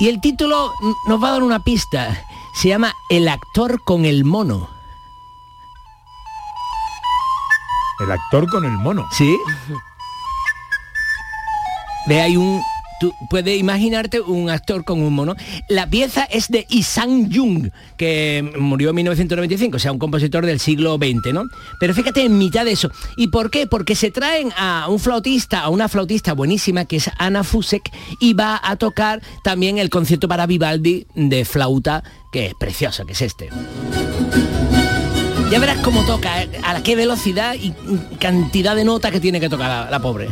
[0.00, 2.24] Y el título mm, nos va a dar una pista.
[2.58, 4.68] Se llama El actor con el mono.
[8.00, 9.06] El actor con el mono.
[9.12, 9.38] ¿Sí?
[12.08, 12.60] Ve, hay un...
[12.98, 15.36] Tú puedes imaginarte un actor con un mono.
[15.68, 20.58] La pieza es de Isang Jung, que murió en 1995, o sea, un compositor del
[20.58, 21.44] siglo XX, ¿no?
[21.78, 22.90] Pero fíjate en mitad de eso.
[23.16, 23.66] ¿Y por qué?
[23.66, 28.34] Porque se traen a un flautista, a una flautista buenísima, que es Ana Fusek, y
[28.34, 33.22] va a tocar también el concierto para Vivaldi de flauta, que es precioso, que es
[33.22, 33.48] este.
[35.50, 36.50] Ya verás cómo toca, ¿eh?
[36.62, 37.72] a qué velocidad y
[38.18, 40.28] cantidad de nota que tiene que tocar la pobre.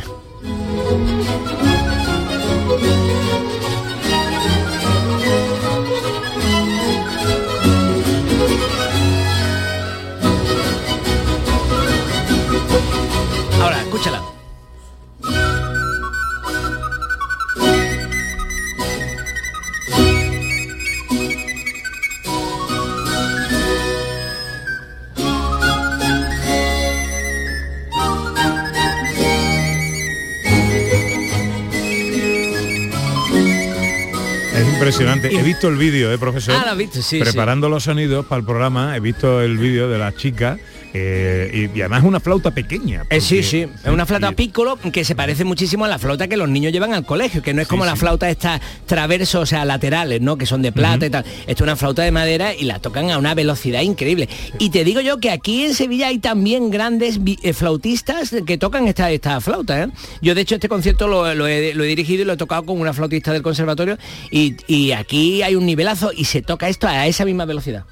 [35.31, 36.55] He visto el vídeo, ¿eh, profesor?
[36.57, 39.89] Ah, lo has visto, sí, Preparando los sonidos para el programa, he visto el vídeo
[39.89, 40.57] de la chica
[40.99, 43.05] eh, y, y además es una flauta pequeña.
[43.09, 46.27] Eh, sí, porque- sí, es una flauta piccolo que se parece muchísimo a la flauta
[46.27, 49.45] que los niños llevan al colegio, que no es como la flauta estas traversos, o
[49.45, 50.37] sea, laterales, ¿no?
[50.37, 51.23] Que son de plata y tal.
[51.41, 54.27] Esto es una flauta de madera y la tocan a una velocidad increíble.
[54.59, 58.87] Y te digo yo que aquí en Sevilla hay también grandes eh, flautistas que tocan
[58.87, 59.87] esta, esta flauta, ¿eh?
[60.21, 62.65] Yo de hecho este concierto lo, lo he, lo he dirigido y lo he tocado
[62.65, 63.97] con una flautista del conservatorio
[64.31, 67.83] y, y aquí hay un nivelazo y se toca esto a esa misma velocidad.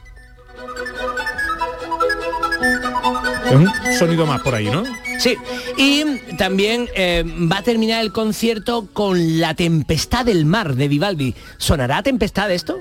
[3.56, 4.84] Es un sonido más por ahí, ¿no?
[5.18, 5.38] Sí,
[5.78, 6.04] y
[6.38, 11.36] también eh, va a terminar el concierto con La Tempestad del Mar de Vivaldi.
[11.58, 12.80] ¿Sonará Tempestad esto?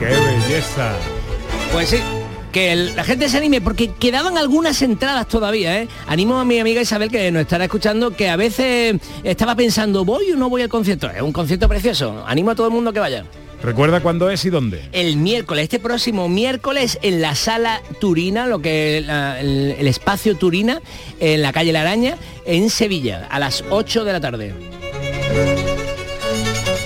[0.00, 0.94] ¡Qué belleza!
[1.70, 2.17] Pues sí.
[2.58, 5.86] Que el- la gente se anime porque quedaban algunas entradas todavía, ¿eh?
[6.08, 10.32] Animo a mi amiga Isabel que nos estará escuchando que a veces estaba pensando, ¿voy
[10.32, 11.08] o no voy al concierto?
[11.08, 12.24] Es un concierto precioso.
[12.26, 13.24] Animo a todo el mundo que vaya.
[13.62, 14.82] ¿Recuerda cuándo es y dónde?
[14.90, 20.36] El miércoles, este próximo miércoles en la sala Turina, lo que la- el, el espacio
[20.36, 20.82] Turina,
[21.20, 24.52] en la calle La Araña, en Sevilla, a las 8 de la tarde.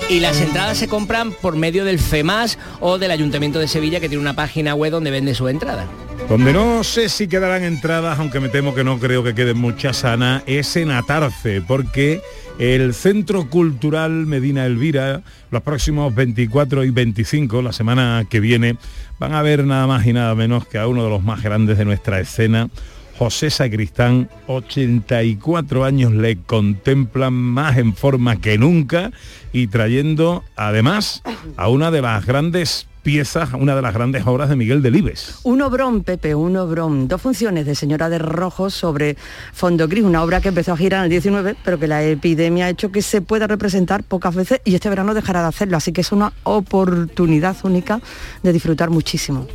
[0.09, 4.09] Y las entradas se compran por medio del FEMAS o del Ayuntamiento de Sevilla, que
[4.09, 5.87] tiene una página web donde vende su entrada.
[6.29, 9.97] Donde no sé si quedarán entradas, aunque me temo que no creo que queden muchas
[9.97, 12.21] sana, es en Atarce, porque
[12.59, 18.77] el Centro Cultural Medina Elvira, los próximos 24 y 25, la semana que viene,
[19.19, 21.77] van a ver nada más y nada menos que a uno de los más grandes
[21.77, 22.69] de nuestra escena,
[23.17, 29.11] José Sacristán, 84 años le contemplan más en forma que nunca
[29.51, 31.21] y trayendo además
[31.57, 35.39] a una de las grandes piezas, una de las grandes obras de Miguel Delibes.
[35.43, 37.07] Un obrón, Pepe, un obrón.
[37.07, 39.17] Dos funciones de Señora de Rojo sobre
[39.51, 42.65] fondo gris, una obra que empezó a girar en el 19, pero que la epidemia
[42.65, 45.77] ha hecho que se pueda representar pocas veces y este verano dejará de hacerlo.
[45.77, 47.99] Así que es una oportunidad única
[48.41, 49.47] de disfrutar muchísimo.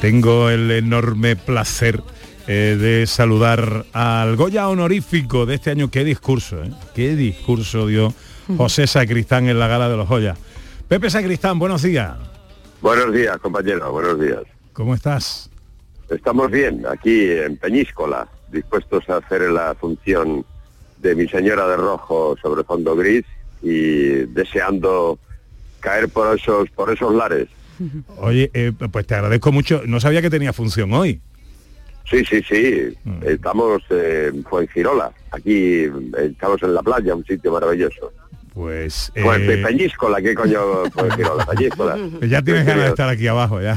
[0.00, 2.02] Tengo el enorme placer
[2.46, 5.90] eh, de saludar al Goya honorífico de este año.
[5.90, 6.70] Qué discurso, ¿eh?
[6.94, 8.12] Qué discurso dio
[8.56, 10.36] José Sacristán en la gala de los Goya.
[10.88, 12.16] Pepe Sacristán, buenos días.
[12.80, 14.42] Buenos días, compañero, buenos días.
[14.74, 15.50] ¿Cómo estás?
[16.10, 20.44] Estamos bien, aquí en Peñíscola, dispuestos a hacer la función
[20.98, 23.24] de mi señora de rojo sobre fondo gris
[23.62, 25.18] y deseando
[25.80, 27.48] caer por esos, por esos lares.
[28.18, 29.82] Oye, eh, pues te agradezco mucho.
[29.86, 31.20] No sabía que tenía función hoy.
[32.08, 37.52] Sí, sí, sí, estamos eh, en Fuengirola, aquí eh, estamos en la playa, un sitio
[37.52, 38.12] maravilloso.
[38.52, 39.10] Pues...
[39.20, 41.46] Pues eh, Peñíscola, ¿qué coño Fuengirola?
[41.50, 41.96] Peñíscola.
[42.20, 43.76] ya tienes ganas de estar aquí abajo ya.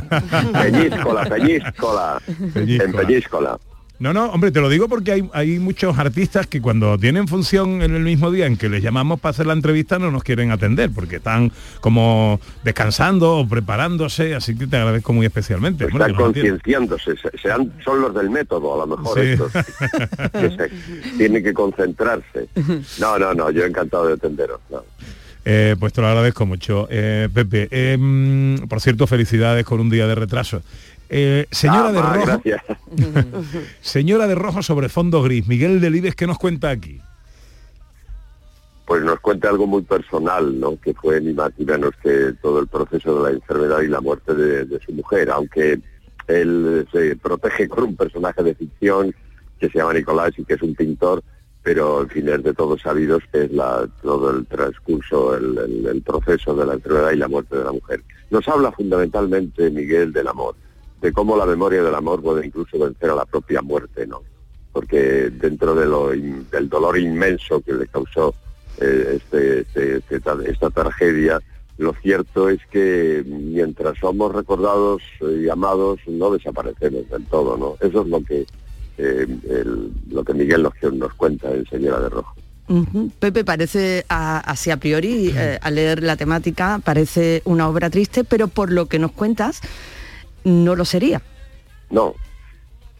[0.61, 2.21] Peñíscola, Peñíscola,
[2.55, 3.57] en Peñíscola.
[3.99, 7.81] No, no, hombre, te lo digo porque hay, hay muchos artistas que cuando tienen función
[7.81, 10.51] en el mismo día en que les llamamos para hacer la entrevista no nos quieren
[10.51, 15.85] atender porque están como descansando o preparándose, así que te agradezco muy especialmente.
[15.85, 16.23] Están atiendas.
[16.25, 19.27] concienciándose, sean, son los del método, a lo mejor Sí.
[19.29, 20.71] estos, que se-
[21.17, 22.49] tienen que concentrarse.
[22.99, 24.59] No, no, no, yo encantado de atenderos.
[24.69, 24.83] no.
[25.49, 27.69] Eh, pues te lo agradezco mucho, eh, Pepe.
[27.71, 30.61] Eh, mm, por cierto, felicidades con un día de retraso.
[31.09, 32.41] Eh, señora Ah, de rojo,
[33.81, 35.47] señora de rojo sobre fondo gris.
[35.47, 36.99] Miguel Delibes, ¿qué nos cuenta aquí?
[38.85, 40.79] Pues nos cuenta algo muy personal, ¿no?
[40.79, 43.99] Que fue ni más ni menos que todo el proceso de la enfermedad y la
[44.01, 45.79] muerte de, de su mujer, aunque
[46.27, 49.13] él se protege con un personaje de ficción
[49.59, 51.21] que se llama Nicolás y que es un pintor,
[51.63, 55.87] pero en fin es de todos sabidos que es la, todo el transcurso, el, el-
[55.87, 58.01] el proceso de la enfermedad y la muerte de la mujer.
[58.29, 60.55] Nos habla fundamentalmente Miguel del amor,
[61.01, 64.21] de cómo la memoria del amor puede incluso vencer a la propia muerte, ¿no?
[64.73, 68.33] Porque dentro de lo in- del dolor inmenso que le causó
[68.79, 71.39] eh, este, este- este esta tragedia,
[71.79, 77.75] lo cierto es que mientras somos recordados y amados, no desaparecemos del todo, ¿no?
[77.87, 78.45] Eso es lo que
[78.99, 82.33] eh, el- lo que Miguel nos, nos cuenta en Señora de Rojo.
[83.19, 88.23] Pepe, parece a- así a priori, eh, al leer la temática, parece una obra triste,
[88.23, 89.61] pero por lo que nos cuentas,
[90.47, 91.21] no lo sería.
[91.89, 92.15] No,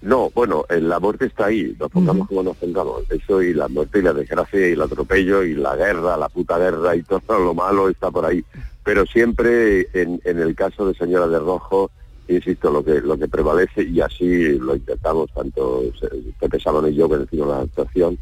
[0.01, 3.03] no, bueno, eh, la muerte está ahí, nos pongamos como nos pongamos.
[3.09, 6.57] Eso y la muerte y la desgracia y el atropello y la guerra, la puta
[6.59, 8.43] guerra y todo lo malo está por ahí.
[8.83, 11.89] Pero siempre en, en el caso de Señora de Rojo,
[12.27, 16.95] insisto, lo que lo que prevalece y así lo intentamos tanto se- Pepe Salón y
[16.95, 18.17] yo que decimos la actuación,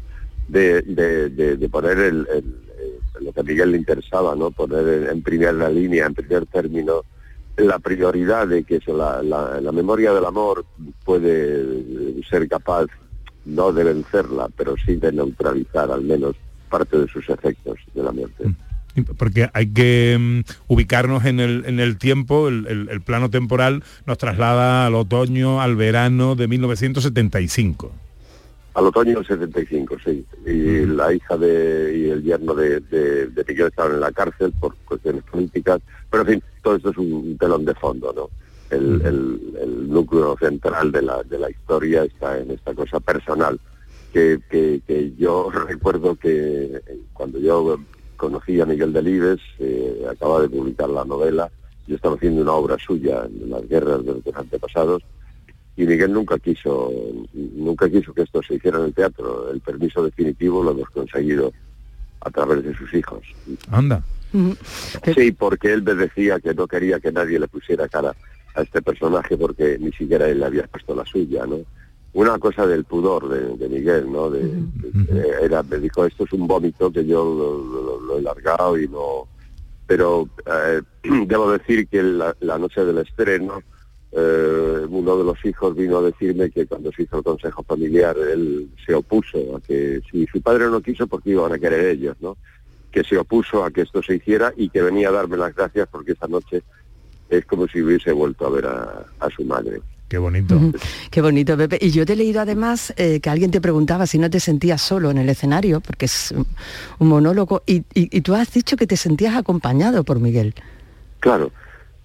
[0.48, 4.50] de, de- de- de poner el, el- eh, lo que a Miguel le interesaba, ¿no?
[4.50, 7.02] Poner en, en primera línea, en primer término,
[7.56, 10.64] la prioridad de que eso, la, la- la memoria del amor
[11.04, 11.64] puede
[12.28, 12.86] ser capaz,
[13.44, 16.34] no de vencerla, pero sí de neutralizar al menos
[16.68, 18.44] parte de sus efectos de la muerte.
[19.18, 23.84] Porque hay que mm, ubicarnos en el, en el tiempo, el, el- el plano temporal
[24.06, 27.92] nos traslada al otoño, al verano de 1975.
[28.74, 30.24] Al otoño del 75, sí.
[30.46, 34.52] Y la hija de, y el yerno de, de, de Miguel estaban en la cárcel
[34.60, 35.80] por cuestiones políticas.
[36.10, 38.28] Pero en fin, todo esto es un telón de fondo, ¿no?
[38.76, 43.60] El, el- el núcleo central de la, de la historia está en esta cosa personal,
[44.12, 47.78] que, que- que yo recuerdo que eh, cuando yo
[48.16, 51.48] conocí a Miguel Delibes, eh, acaba de publicar la novela,
[51.86, 55.02] yo estaba haciendo una obra suya en las guerras de los antepasados,
[55.76, 56.90] y Miguel nunca quiso,
[57.32, 59.50] nunca quiso que esto se hiciera en el teatro.
[59.52, 61.52] El permiso definitivo lo hemos conseguido
[62.22, 63.20] a través de sus hijos.
[63.70, 64.02] Anda.
[65.14, 68.14] Sí, porque él me decía que no quería que nadie le pusiera cara
[68.54, 71.58] a este personaje porque ni siquiera él le había puesto la suya, ¿no?
[72.14, 74.30] Una cosa del pudor de, de Miguel, ¿no?
[74.30, 78.22] De, de- era, me dijo, esto es un vómito que yo lo, lo- lo he
[78.22, 79.28] largado y no...
[79.86, 80.80] Pero eh,
[81.26, 83.62] debo decir que la, la noche del estreno,
[84.12, 88.16] eh, uno de los hijos vino a decirme que cuando se hizo el consejo familiar,
[88.18, 92.16] él se opuso a que si su padre no quiso, porque iban a querer ellos,
[92.20, 92.36] ¿no?
[92.96, 95.86] Que se opuso a que esto se hiciera y que venía a darme las gracias
[95.90, 96.62] porque esta noche
[97.28, 99.82] es como si hubiese vuelto a ver a, a su madre.
[100.08, 100.58] Qué bonito.
[101.10, 101.76] Qué bonito, Pepe.
[101.78, 104.80] Y yo te he leído además eh, que alguien te preguntaba si no te sentías
[104.80, 106.46] solo en el escenario, porque es un-
[107.00, 110.54] un monólogo, y, y- y tú has dicho que te sentías acompañado por Miguel.
[111.20, 111.50] Claro,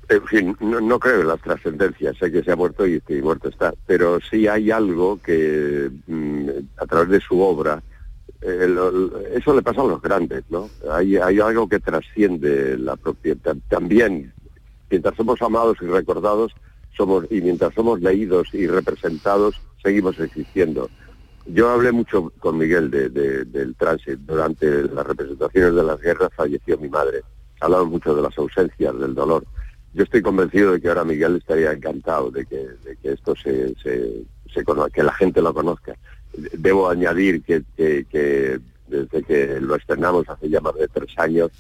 [0.10, 3.22] en fin, no, no creo en las trascendencias, sé que se ha muerto y, y
[3.22, 7.82] muerto está, pero sí hay algo que mm, a través de su obra,
[8.42, 8.76] eh,
[9.36, 10.70] eso le pasa a los grandes, ¿no?
[10.92, 13.56] Hay, hay algo que trasciende la propiedad.
[13.70, 14.34] También,
[14.90, 16.52] mientras somos amados y recordados,
[16.98, 20.90] somos y mientras somos leídos y representados, seguimos existiendo.
[21.46, 24.20] Yo hablé mucho con Miguel de- de- del tránsito.
[24.28, 27.22] Durante las representaciones de las guerras falleció mi madre.
[27.60, 29.44] Hablamos mucho de las ausencias, del dolor.
[29.94, 32.68] Yo estoy convencido de que ahora Miguel estaría encantado de que,
[33.04, 34.24] esto se, se,
[34.54, 35.96] se cono- que la gente lo conozca.
[36.34, 37.64] Debo añadir que,
[38.88, 41.52] desde que lo estrenamos hace ya más de tres años,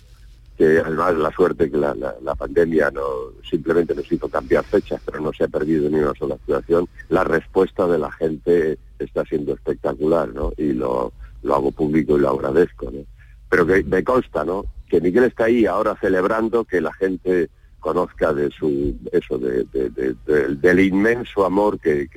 [0.57, 1.95] que además la suerte que la,
[2.37, 3.01] pandemia no
[3.49, 7.23] simplemente nos hizo cambiar fechas, pero no se ha perdido ni una sola actuación, la
[7.23, 10.51] respuesta de la gente está siendo espectacular, ¿no?
[10.57, 11.11] Y lo,
[11.43, 12.99] lo hago público y lo agradezco, ¿no?
[13.49, 14.65] Pero que me consta, ¿no?
[14.89, 17.49] Que Miguel está ahí ahora celebrando que la gente
[17.79, 22.07] conozca de su eso de, de- de- de- del inmenso amor que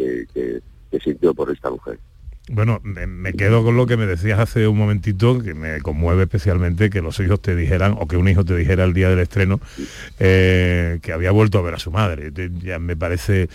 [1.03, 1.99] sintió por esta mujer.
[2.51, 6.91] Bueno, me, quedo con lo que me decías hace un momentito, que me conmueve especialmente
[6.91, 9.61] que los hijos te dijeran, o que un hijo te dijera el día del estreno,
[10.19, 12.31] eh, que había vuelto a ver a su madre.
[12.63, 13.49] Ya me parece,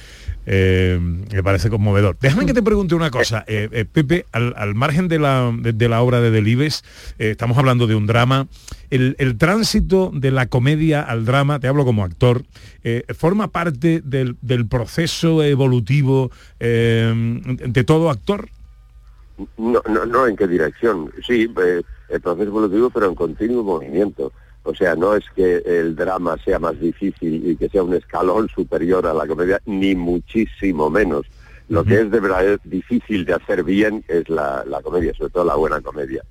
[0.48, 2.18] eh, me parece conmovedor.
[2.20, 6.02] Déjame que te pregunte una cosa, eh, Pepe, al, al margen de la, de, la
[6.02, 6.84] obra de Delibes,
[7.20, 8.48] estamos hablando de un drama,
[8.90, 12.44] el, el tránsito de la comedia al drama, te hablo como actor,
[13.16, 18.50] forma parte del, del proceso evolutivo de todo actor.
[19.58, 21.12] No, no, no en qué dirección.
[21.26, 24.32] Sí, eh, el proceso evolutivo, pero en continuo movimiento.
[24.64, 28.50] O sea, no es que el drama sea más difícil y que sea un escalón
[28.50, 31.26] superior a la comedia, ni muchísimo menos.
[31.70, 35.46] Lo que es de verdad difícil de hacer bien es la, la comedia, sobre todo
[35.46, 36.24] la buena comedia.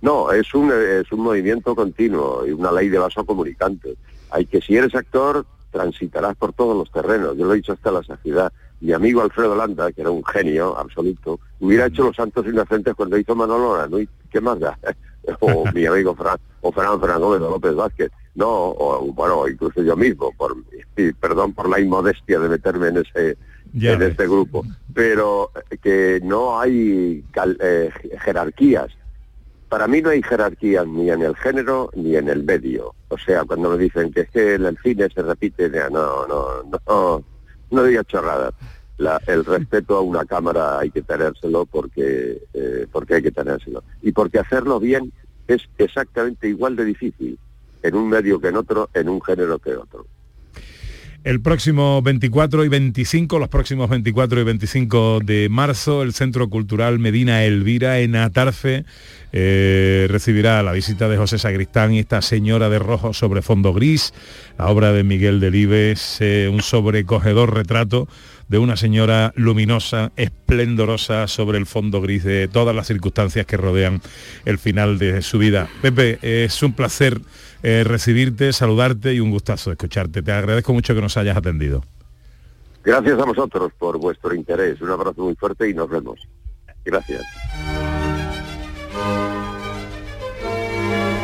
[0.00, 3.96] No, es un, es un movimiento continuo y una ley de vaso comunicante.
[4.30, 7.36] Hay que, si eres actor, transitarás por todos los terrenos.
[7.36, 8.52] Yo lo he dicho hasta la saciedad.
[8.80, 13.16] Mi amigo Alfredo Landa, que era un genio absoluto, hubiera hecho Los Santos Inocentes cuando
[13.16, 14.08] hizo Manolo Aranoy.
[14.30, 14.78] ¿Qué más da?
[15.40, 18.10] o mi amigo Fran, o Fran Fran Gómez o López Vázquez.
[18.34, 20.54] No, o bueno, incluso yo mismo, por,
[21.20, 23.38] perdón por la inmodestia de meterme en ese
[23.72, 24.10] Ya en ves.
[24.10, 24.62] este grupo,
[24.92, 25.50] pero
[25.82, 28.88] que no hay cal- eh, jerarquías.
[29.70, 32.94] Para mí no hay jerarquías ni en el género ni en el medio.
[33.08, 36.62] O sea, cuando me dicen que es que en el cine se repite, no, no,
[36.86, 37.24] no,
[37.70, 38.54] no digas chorradas.
[39.26, 43.84] El respeto a una cámara hay que tenérselo porque, eh, porque hay que tenérselo.
[44.00, 45.12] Y porque hacerlo bien
[45.46, 47.38] es exactamente igual de difícil
[47.82, 50.06] en un medio que en otro, en un género que otro.
[51.26, 57.00] El próximo 24 y 25, los próximos 24 y 25 de marzo, el Centro Cultural
[57.00, 58.84] Medina Elvira en Atarfe
[59.32, 64.14] eh, recibirá la visita de José Sagristán y esta señora de rojo sobre fondo gris,
[64.56, 68.06] la obra de Miguel Delibes, eh, un sobrecogedor retrato
[68.46, 74.00] de una señora luminosa, esplendorosa sobre el fondo gris de todas las circunstancias que rodean
[74.44, 75.68] el final de su vida.
[75.82, 77.20] Pepe, es un placer
[77.62, 80.22] eh, recibirte, saludarte y un gustazo escucharte.
[80.22, 81.82] Te agradezco mucho que nos hayas atendido.
[82.84, 84.80] Gracias a vosotros por vuestro interés.
[84.80, 86.20] Un abrazo muy fuerte y nos vemos.
[86.84, 87.22] Gracias.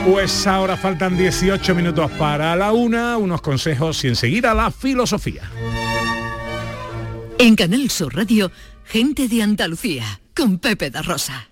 [0.05, 5.43] Pues ahora faltan 18 minutos para la una, unos consejos y enseguida la filosofía.
[7.39, 8.51] En Canal Sur Radio,
[8.85, 11.52] gente de Andalucía, con Pepe da Rosa.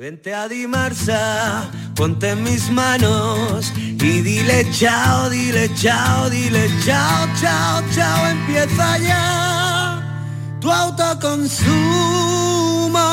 [0.00, 8.28] Vente a Dimarsa, ponte mis manos y dile chao, dile chao, dile chao, chao, chao,
[8.28, 11.66] empieza ya tu autoconsumo,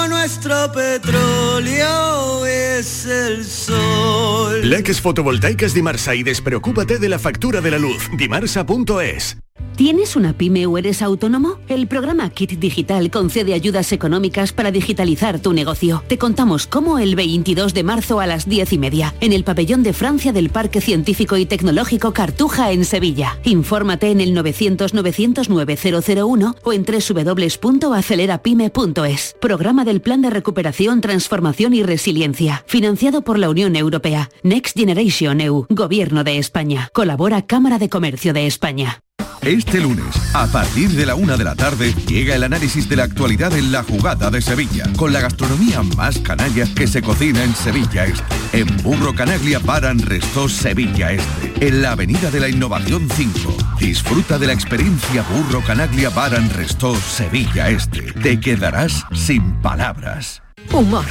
[0.09, 4.69] nuestro petróleo es el sol.
[4.69, 8.11] Leques fotovoltaicas Dimarsa y despreocúpate de la factura de la luz.
[8.15, 9.37] Dimarsa.es.
[9.75, 11.57] ¿Tienes una pyme o eres autónomo?
[11.67, 16.01] El programa Kit Digital concede ayudas económicas para digitalizar tu negocio.
[16.07, 19.83] Te contamos cómo el 22 de marzo a las 10 y media, en el pabellón
[19.83, 23.37] de Francia del Parque Científico y Tecnológico Cartuja en Sevilla.
[23.43, 29.35] Infórmate en el 900-909-001 o en www.acelerapyme.es.
[29.41, 32.63] Programa del Plan de Recuperación, Transformación y Resiliencia.
[32.65, 34.29] Financiado por la Unión Europea.
[34.41, 35.65] Next Generation EU.
[35.69, 36.89] Gobierno de España.
[36.93, 39.01] Colabora Cámara de Comercio de España.
[39.45, 43.03] Este lunes, a partir de la una de la tarde, llega el análisis de la
[43.03, 47.53] actualidad en la jugada de Sevilla, con la gastronomía más canalla que se cocina en
[47.53, 48.23] Sevilla Este.
[48.53, 53.55] En Burro Canaglia Baran Resto Sevilla Este, en la Avenida de la Innovación 5.
[53.79, 58.01] Disfruta de la experiencia Burro Canaglia Baran Resto Sevilla Este.
[58.13, 60.41] Te quedarás sin palabras.
[60.71, 61.05] Humor,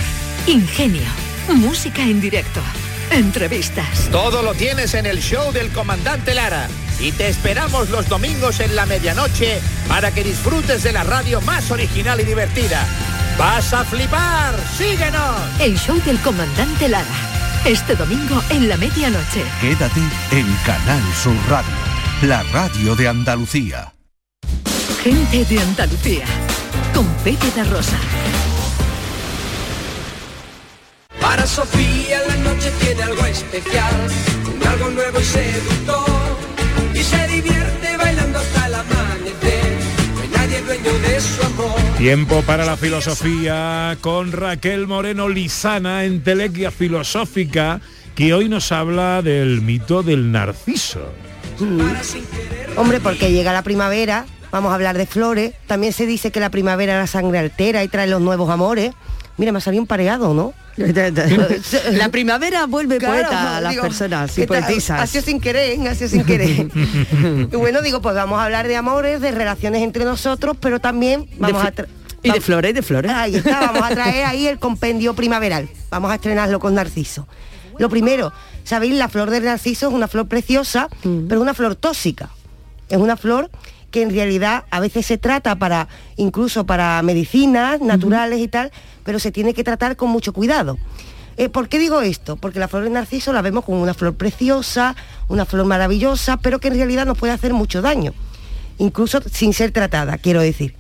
[0.48, 1.06] ingenio,
[1.54, 2.60] música en directo,
[3.12, 4.08] entrevistas.
[4.10, 6.66] Todo lo tienes en el show del comandante Lara.
[7.00, 11.70] Y te esperamos los domingos en la medianoche para que disfrutes de la radio más
[11.70, 12.86] original y divertida.
[13.38, 14.54] ¡Vas a flipar!
[14.76, 15.36] ¡Síguenos!
[15.60, 17.06] El show del comandante Lara.
[17.64, 19.42] Este domingo en la medianoche.
[19.60, 21.74] Quédate en Canal Sur Radio,
[22.22, 23.92] la radio de Andalucía.
[25.02, 26.24] Gente de Andalucía.
[26.94, 27.98] Con Pepe de Rosa.
[31.20, 34.08] Para Sofía la noche tiene algo especial,
[34.68, 36.13] algo nuevo y seductor.
[36.94, 39.78] Y se divierte bailando hasta el amanecer.
[40.14, 41.80] No hay nadie dueño de su amor.
[41.98, 47.80] Tiempo para la filosofía con Raquel Moreno Lizana en Telequia Filosófica,
[48.14, 51.12] que hoy nos habla del mito del narciso.
[52.76, 56.50] Hombre, porque llega la primavera, vamos a hablar de flores, también se dice que la
[56.50, 58.92] primavera la sangre altera y trae los nuevos amores.
[59.36, 60.54] Mira, me ha salido un pareado, ¿no?
[61.92, 65.00] La primavera vuelve Claro, poeta a las digo, personas y poetisas.
[65.00, 66.68] Ha sido sin querer, ha sido sin querer.
[67.52, 71.28] y bueno, digo, pues vamos a hablar de amores, de relaciones entre nosotros, pero también
[71.38, 71.72] vamos a...
[72.22, 73.12] y de flores, y de flores.
[73.12, 75.68] Ahí está, vamos a traer ahí el compendio primaveral.
[75.90, 77.26] Vamos a estrenarlo con Narciso.
[77.78, 78.32] Lo primero,
[78.62, 82.30] sabéis, la flor del narciso es una flor preciosa, pero es una flor tóxica.
[82.88, 83.50] Es una flor
[83.94, 85.86] que en realidad a veces se trata para,
[86.16, 88.72] incluso para medicinas naturales y tal,
[89.04, 90.78] pero se tiene que tratar con mucho cuidado.
[91.36, 92.34] Eh, ¿Por qué digo esto?
[92.34, 94.96] Porque la flor del narciso la vemos como una flor preciosa,
[95.28, 98.14] una flor maravillosa, pero que en realidad nos puede hacer mucho daño,
[98.78, 100.74] incluso sin ser tratada, quiero decir.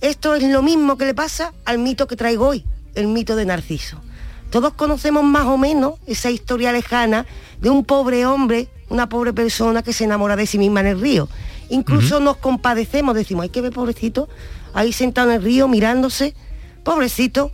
[0.00, 2.64] Esto es lo mismo que le pasa al mito que traigo hoy,
[2.96, 4.00] el mito de Narciso.
[4.50, 7.24] Todos conocemos más o menos esa historia lejana
[7.60, 11.00] de un pobre hombre, una pobre persona que se enamora de sí misma en el
[11.00, 11.28] río.
[11.70, 14.28] Incluso nos compadecemos, decimos, hay que ver pobrecito,
[14.74, 16.34] ahí sentado en el río mirándose,
[16.84, 17.52] pobrecito,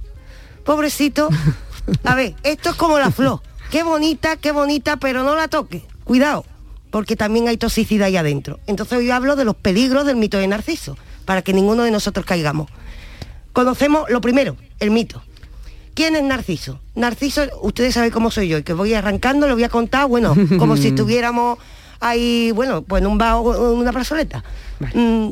[0.64, 1.28] pobrecito.
[2.04, 3.40] A ver, esto es como la flor.
[3.70, 5.84] Qué bonita, qué bonita, pero no la toque.
[6.04, 6.44] Cuidado,
[6.90, 8.60] porque también hay toxicidad ahí adentro.
[8.66, 12.24] Entonces hoy hablo de los peligros del mito de Narciso, para que ninguno de nosotros
[12.24, 12.70] caigamos.
[13.52, 15.22] Conocemos lo primero, el mito.
[15.94, 16.80] ¿Quién es Narciso?
[16.94, 20.34] Narciso, ustedes saben cómo soy yo, y que voy arrancando, lo voy a contar, bueno,
[20.58, 21.58] como si estuviéramos
[22.04, 24.44] ahí, bueno, pues en un vago, en una plazoleta.
[24.92, 25.30] Mm,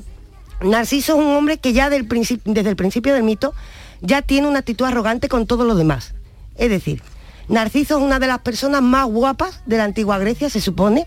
[0.63, 2.09] Narciso es un hombre que ya del
[2.45, 3.53] desde el principio del mito
[4.01, 6.15] ya tiene una actitud arrogante con todos los demás.
[6.57, 7.03] Es decir,
[7.49, 11.07] Narciso es una de las personas más guapas de la antigua Grecia, se supone,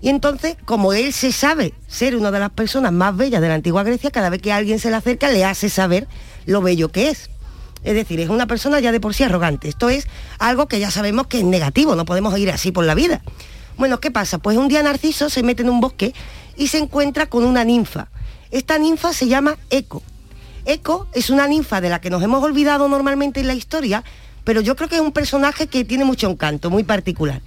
[0.00, 3.54] y entonces, como él se sabe ser una de las personas más bellas de la
[3.54, 6.08] antigua Grecia, cada vez que alguien se le acerca le hace saber
[6.46, 7.30] lo bello que es.
[7.84, 9.68] Es decir, es una persona ya de por sí arrogante.
[9.68, 10.08] Esto es
[10.38, 13.22] algo que ya sabemos que es negativo, no podemos ir así por la vida.
[13.76, 14.38] Bueno, ¿qué pasa?
[14.38, 16.14] Pues un día Narciso se mete en un bosque
[16.56, 18.08] y se encuentra con una ninfa.
[18.50, 20.02] Esta ninfa se llama Eco.
[20.64, 24.04] Eco es una ninfa de la que nos hemos olvidado normalmente en la historia,
[24.44, 27.40] pero yo creo que es un personaje que tiene mucho encanto, muy particular.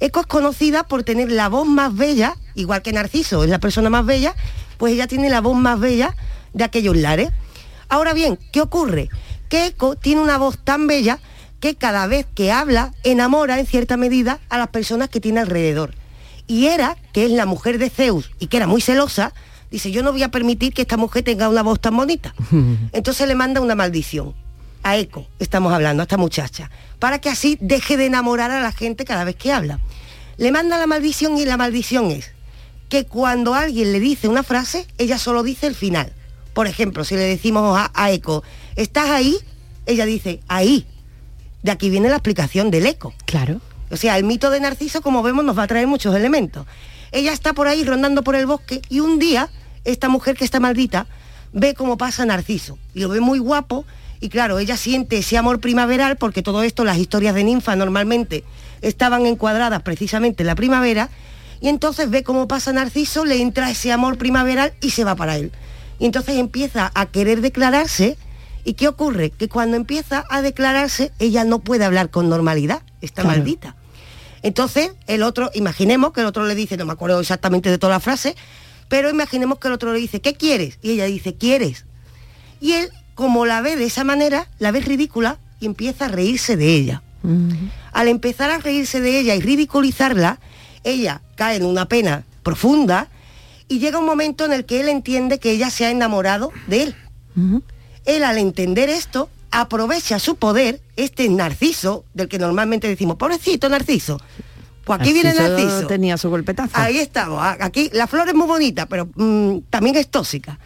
[0.00, 3.90] Eco es conocida por tener la voz más bella, igual que Narciso es la persona
[3.90, 4.34] más bella,
[4.78, 6.16] pues ella tiene la voz más bella
[6.54, 7.30] de aquellos lares.
[7.88, 9.08] Ahora bien, ¿qué ocurre?
[9.48, 11.18] Que Eco tiene una voz tan bella
[11.62, 15.94] que cada vez que habla enamora en cierta medida a las personas que tiene alrededor.
[16.46, 19.32] Y Hera, que es la mujer de Zeus y que era muy celosa,
[19.72, 22.34] Dice, yo no voy a permitir que esta mujer tenga una voz tan bonita.
[22.92, 24.34] Entonces le manda una maldición.
[24.82, 26.70] A Eco, estamos hablando, a esta muchacha.
[26.98, 29.80] Para que así deje de enamorar a la gente cada vez que habla.
[30.36, 32.32] Le manda la maldición y la maldición es
[32.90, 36.12] que cuando alguien le dice una frase, ella solo dice el final.
[36.52, 38.42] Por ejemplo, si le decimos a, a Eco,
[38.76, 39.38] ¿estás ahí?
[39.86, 40.86] Ella dice, ahí.
[41.62, 43.14] De aquí viene la explicación del eco.
[43.24, 43.60] Claro.
[43.90, 46.66] O sea, el mito de Narciso, como vemos, nos va a traer muchos elementos.
[47.12, 49.50] Ella está por ahí rondando por el bosque y un día
[49.84, 51.06] esta mujer que está maldita
[51.52, 53.84] ve cómo pasa Narciso y lo ve muy guapo
[54.20, 58.44] y claro, ella siente ese amor primaveral porque todo esto, las historias de ninfa normalmente
[58.80, 61.10] estaban encuadradas precisamente en la primavera
[61.60, 65.36] y entonces ve cómo pasa Narciso, le entra ese amor primaveral y se va para
[65.36, 65.52] él.
[65.98, 68.16] Y entonces empieza a querer declararse
[68.64, 69.30] ¿Y qué ocurre?
[69.30, 73.38] Que cuando empieza a declararse, ella no puede hablar con normalidad, está Claro.
[73.38, 73.76] maldita.
[74.42, 77.92] Entonces, el otro, imaginemos que el otro le dice, no me acuerdo exactamente de toda
[77.94, 78.34] la frase,
[78.88, 80.78] pero imaginemos que el otro le dice, ¿qué quieres?
[80.82, 81.86] Y ella dice, ¿quieres?
[82.60, 86.56] Y él, como la ve de esa manera, la ve ridícula y empieza a reírse
[86.56, 87.02] de ella.
[87.92, 90.40] Al empezar a reírse de ella y ridiculizarla,
[90.82, 93.08] ella cae en una pena profunda
[93.68, 96.82] y llega un momento en el que él entiende que ella se ha enamorado de
[96.82, 96.96] él.
[98.04, 104.18] Él al entender esto aprovecha su poder, este Narciso, del que normalmente decimos, pobrecito Narciso.
[104.84, 105.86] Pues aquí viene Narciso Narciso.
[105.86, 106.72] tenía su golpetazo.
[106.74, 107.40] Ahí estamos.
[107.60, 110.58] Aquí la flor es muy bonita, pero mm, también es tóxica.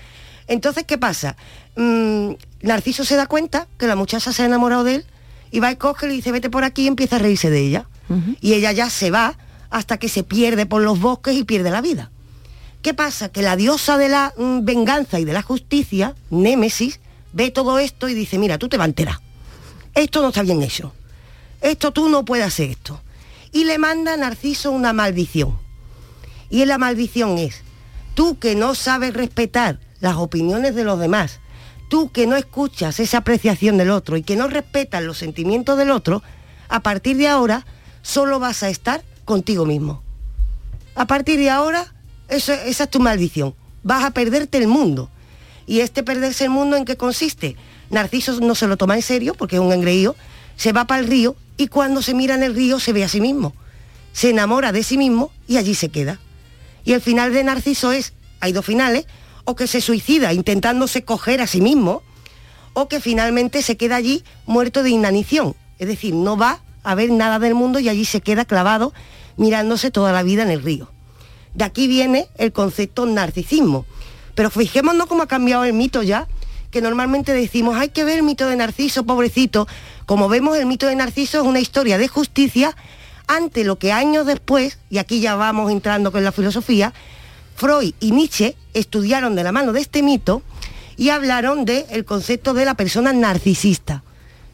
[0.46, 1.36] Entonces, ¿qué pasa?
[1.76, 2.32] Mm,
[2.62, 5.04] Narciso se da cuenta que la muchacha se ha enamorado de él
[5.50, 7.60] y va y coge y le dice, vete por aquí y empieza a reírse de
[7.60, 7.86] ella.
[8.40, 9.36] Y ella ya se va
[9.68, 12.12] hasta que se pierde por los bosques y pierde la vida.
[12.82, 13.30] ¿Qué pasa?
[13.30, 17.00] Que la diosa de la mm, venganza y de la justicia, Némesis,
[17.36, 19.20] ve todo esto y dice, mira, tú te vas a enterar.
[19.94, 20.94] Esto no está bien hecho.
[21.60, 23.02] Esto tú no puedes hacer esto.
[23.52, 25.58] Y le manda a Narciso una maldición.
[26.48, 27.62] Y la maldición es,
[28.14, 31.40] tú que no sabes respetar las opiniones de los demás,
[31.90, 35.90] tú que no escuchas esa apreciación del otro y que no respetas los sentimientos del
[35.90, 36.22] otro,
[36.70, 37.66] a partir de ahora
[38.00, 40.02] solo vas a estar contigo mismo.
[40.94, 41.92] A partir de ahora,
[42.28, 43.54] eso, esa es tu maldición.
[43.82, 45.10] Vas a perderte el mundo.
[45.66, 47.56] ¿Y este perderse el mundo en qué consiste?
[47.90, 50.16] Narciso no se lo toma en serio porque es un engreído,
[50.56, 53.08] se va para el río y cuando se mira en el río se ve a
[53.08, 53.54] sí mismo.
[54.12, 56.20] Se enamora de sí mismo y allí se queda.
[56.84, 59.06] Y el final de Narciso es, hay dos finales,
[59.44, 62.02] o que se suicida intentándose coger a sí mismo,
[62.72, 65.56] o que finalmente se queda allí muerto de inanición.
[65.78, 68.92] Es decir, no va a ver nada del mundo y allí se queda clavado
[69.36, 70.90] mirándose toda la vida en el río.
[71.54, 73.86] De aquí viene el concepto narcisismo.
[74.36, 76.28] Pero fijémonos cómo ha cambiado el mito ya,
[76.70, 79.66] que normalmente decimos, hay que ver el mito de Narciso, pobrecito.
[80.04, 82.76] Como vemos, el mito de Narciso es una historia de justicia
[83.26, 86.92] ante lo que años después, y aquí ya vamos entrando con la filosofía,
[87.56, 90.42] Freud y Nietzsche estudiaron de la mano de este mito
[90.98, 94.04] y hablaron del concepto de la persona narcisista.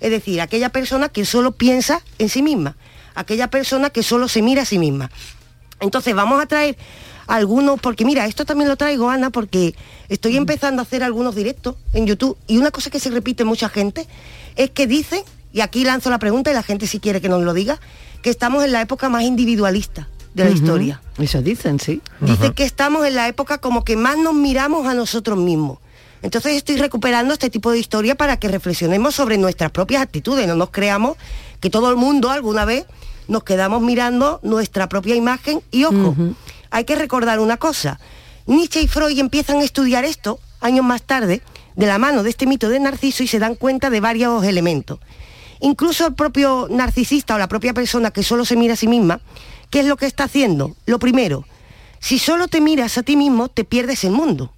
[0.01, 2.77] Es decir, aquella persona que solo piensa en sí misma,
[3.15, 5.11] aquella persona que solo se mira a sí misma.
[5.81, 6.77] Entonces vamos a traer
[7.33, 9.75] algunos, porque mira, esto también lo traigo, Ana, porque
[10.11, 13.71] estoy empezando a hacer algunos directos en YouTube y una cosa que se repite mucha
[13.71, 14.07] gente
[14.57, 17.43] es que dicen, y aquí lanzo la pregunta y la gente si quiere que nos
[17.43, 17.81] lo diga,
[18.21, 21.01] que estamos en la época más individualista de la historia.
[21.19, 22.03] Eso dicen, sí.
[22.21, 25.79] Dice que estamos en la época como que más nos miramos a nosotros mismos.
[26.21, 30.55] Entonces estoy recuperando este tipo de historia para que reflexionemos sobre nuestras propias actitudes, no
[30.55, 31.17] nos creamos
[31.61, 32.85] que todo el mundo alguna vez
[33.27, 36.15] nos quedamos mirando nuestra propia imagen y ojo,
[36.73, 38.01] hay que recordar una cosa,
[38.47, 41.43] Nietzsche y Freud empiezan a estudiar esto años más tarde
[41.77, 44.99] de la mano de este mito de Narciso y se dan cuenta de varios elementos.
[45.61, 49.21] Incluso el propio narcisista o la propia persona que solo se mira a sí misma,
[49.71, 50.75] ¿qué es lo que está haciendo?
[50.87, 51.45] Lo primero,
[52.01, 54.53] si solo te miras a ti mismo, te pierdes el mundo.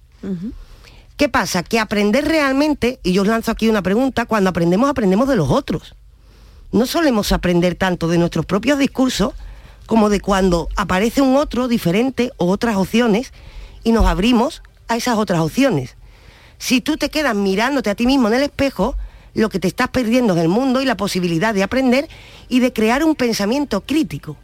[1.17, 1.63] ¿Qué pasa?
[1.63, 5.51] Que aprender realmente, y yo os lanzo aquí una pregunta, cuando aprendemos aprendemos de los
[5.51, 5.95] otros.
[6.71, 9.33] No solemos aprender tanto de nuestros propios discursos
[9.85, 13.31] como de cuando aparece un otro diferente o otras opciones
[13.83, 15.95] y nos abrimos a esas otras opciones.
[16.57, 18.95] Si tú te quedas mirándote a ti mismo en el espejo,
[19.33, 22.07] lo que te estás perdiendo es el mundo y la posibilidad de aprender
[22.49, 24.37] y de crear un pensamiento crítico.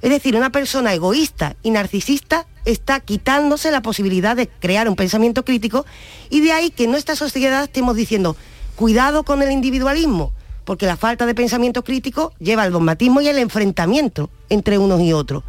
[0.00, 5.44] Es decir, una persona egoísta y narcisista está quitándose la posibilidad de crear un pensamiento
[5.44, 5.84] crítico
[6.30, 8.36] y de ahí que en nuestra sociedad estemos diciendo,
[8.74, 10.32] cuidado con el individualismo,
[10.64, 15.12] porque la falta de pensamiento crítico lleva al dogmatismo y al enfrentamiento entre unos y
[15.12, 15.42] otros.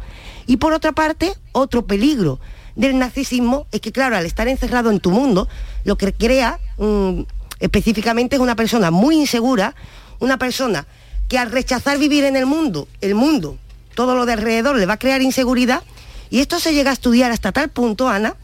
[0.46, 2.40] Y por otra parte, otro peligro
[2.76, 5.48] del narcisismo es que, claro, al estar encerrado en tu mundo,
[5.84, 7.22] lo que crea mm,
[7.60, 9.74] específicamente es una persona muy insegura,
[10.20, 10.86] una persona
[11.28, 13.58] que al rechazar vivir en el mundo, el mundo,
[13.94, 15.82] todo lo de alrededor le va a crear inseguridad,
[16.30, 18.36] y esto se llega a estudiar hasta tal punto, Ana,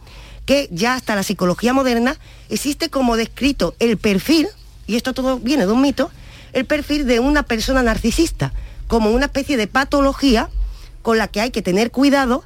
[0.47, 2.16] que ya hasta la psicología moderna
[2.49, 4.49] existe como descrito el perfil,
[4.87, 6.11] y esto todo viene de un mito,
[6.53, 8.53] el perfil de una persona narcisista,
[8.86, 10.48] como una especie de patología
[11.03, 12.44] con la que hay que tener cuidado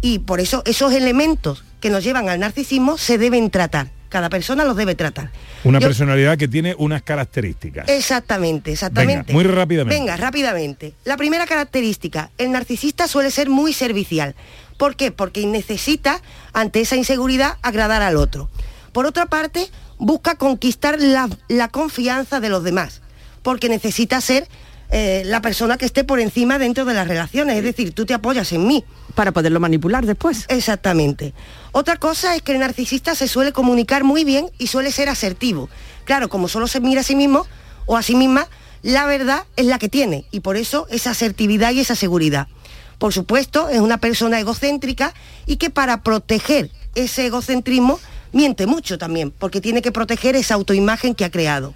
[0.00, 3.88] y por eso esos elementos que nos llevan al narcisismo se deben tratar.
[4.08, 5.30] Cada persona los debe tratar.
[5.64, 7.88] Una Yo- personalidad que tiene unas características.
[7.88, 9.24] Exactamente, exactamente.
[9.26, 9.98] Venga, muy rápidamente.
[9.98, 10.94] Venga, rápidamente.
[11.04, 14.34] La primera característica, el narcisista suele ser muy servicial.
[14.78, 15.10] ¿Por qué?
[15.10, 16.20] Porque necesita,
[16.52, 18.48] ante esa inseguridad, agradar al otro.
[18.92, 19.68] Por otra parte,
[19.98, 23.02] busca conquistar la, la confianza de los demás,
[23.46, 24.48] porque necesita ser
[24.90, 28.12] eh, la persona que esté por encima dentro de las relaciones, es decir, tú te
[28.12, 28.84] apoyas en mí.
[29.14, 30.46] Para poderlo manipular después.
[30.48, 31.32] Exactamente.
[31.70, 35.68] Otra cosa es que el narcisista se suele comunicar muy bien y suele ser asertivo.
[36.04, 37.46] Claro, como solo se mira a sí mismo
[37.84, 38.48] o a sí misma,
[38.82, 42.48] la verdad es la que tiene y por eso esa asertividad y esa seguridad.
[42.98, 45.14] Por supuesto, es una persona egocéntrica
[45.46, 48.00] y que para proteger ese egocentrismo
[48.32, 51.74] miente mucho también, porque tiene que proteger esa autoimagen que ha creado.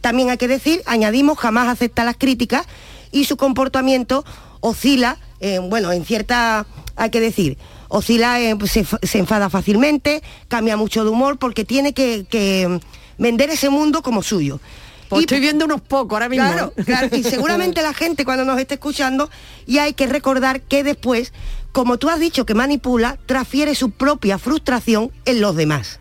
[0.00, 2.66] También hay que decir, añadimos, jamás acepta las críticas
[3.12, 4.24] y su comportamiento
[4.60, 10.22] oscila, eh, bueno, en cierta, hay que decir, oscila, eh, pues, se, se enfada fácilmente,
[10.48, 12.80] cambia mucho de humor porque tiene que, que
[13.18, 14.60] vender ese mundo como suyo.
[15.08, 16.46] Pues estoy viendo unos pocos ahora mismo.
[16.46, 16.84] Claro, ¿eh?
[16.84, 19.28] claro, y seguramente la gente cuando nos esté escuchando,
[19.66, 21.32] y hay que recordar que después,
[21.72, 25.98] como tú has dicho que manipula, transfiere su propia frustración en los demás.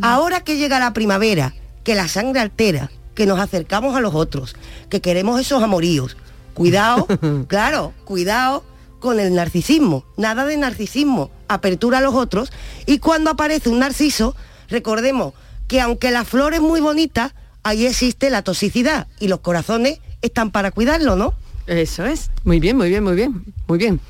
[0.00, 1.54] Ahora que llega la primavera,
[1.84, 4.56] que la sangre altera, que nos acercamos a los otros,
[4.88, 6.16] que queremos esos amoríos,
[6.54, 7.06] cuidado,
[7.48, 8.64] claro, cuidado
[9.00, 12.52] con el narcisismo, nada de narcisismo, apertura a los otros,
[12.86, 14.36] y cuando aparece un narciso,
[14.68, 15.34] recordemos
[15.66, 20.50] que aunque la flor es muy bonita, ahí existe la toxicidad y los corazones están
[20.50, 21.34] para cuidarlo, ¿no?
[21.66, 22.30] Eso es.
[22.44, 23.44] Muy bien, muy bien, muy bien.
[23.68, 24.00] Muy bien.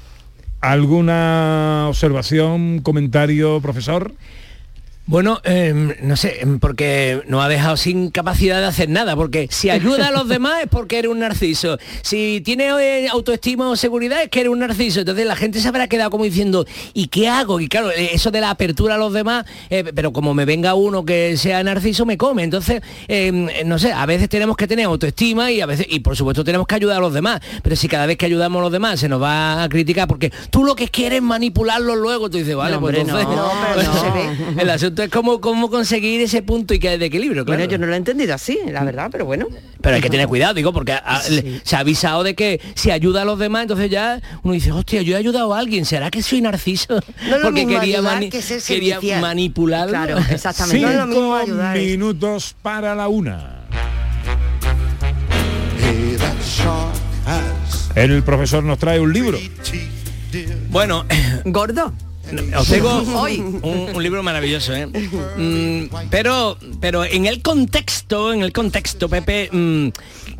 [0.61, 4.14] ¿Alguna observación, comentario, profesor?
[5.05, 9.48] Bueno, eh, no sé, em, porque nos ha dejado sin capacidad de hacer nada, porque
[9.50, 13.74] si ayuda a los demás es porque eres un narciso, si tiene eh, autoestima o
[13.74, 17.09] seguridad es que eres un narciso, entonces la gente se habrá quedado como diciendo, ¿y
[17.09, 17.59] qué hago?
[17.59, 20.74] Y claro, eh, eso de la apertura a los demás, eh, pero como me venga
[20.74, 24.86] uno que sea narciso, me come, entonces, eh, no sé, a veces tenemos que tener
[24.86, 27.88] autoestima y a veces, y por supuesto tenemos que ayudar a los demás, pero si
[27.88, 30.76] cada vez que ayudamos a los demás se nos va a criticar porque tú lo
[30.76, 34.00] que quieres es manipularlos luego, tú dices, vale, No, pues entonces, no, pero no.
[34.00, 34.62] se ve.
[34.62, 37.59] el asunto es cómo, cómo conseguir ese punto y que de equilibrio, claro.
[37.59, 39.47] Bueno, yo no lo he entendido así, la verdad, pero bueno.
[39.80, 43.22] Pero hay que tener cuidado, digo, porque a- se ha avisado de que si ayuda
[43.22, 46.22] a los demás, entonces ya uno dice, hostia, yo he ayudado a alguien, ¿será que
[46.22, 46.95] soy narciso?
[46.97, 49.20] No porque mismo quería, ayudar mani- que ser quería servicial.
[49.20, 49.90] manipularlo.
[49.90, 50.80] Claro, exactamente.
[50.82, 53.59] No es lo mismo Cinco es- minutos para la una.
[57.95, 59.38] El profesor nos trae un libro.
[60.70, 61.05] Bueno,
[61.45, 61.93] Gordo.
[62.59, 63.39] Os tengo Hoy.
[63.39, 64.87] un, un libro maravilloso, ¿eh?
[64.87, 69.89] Mm, pero, pero en el contexto, en el contexto, Pepe, mm,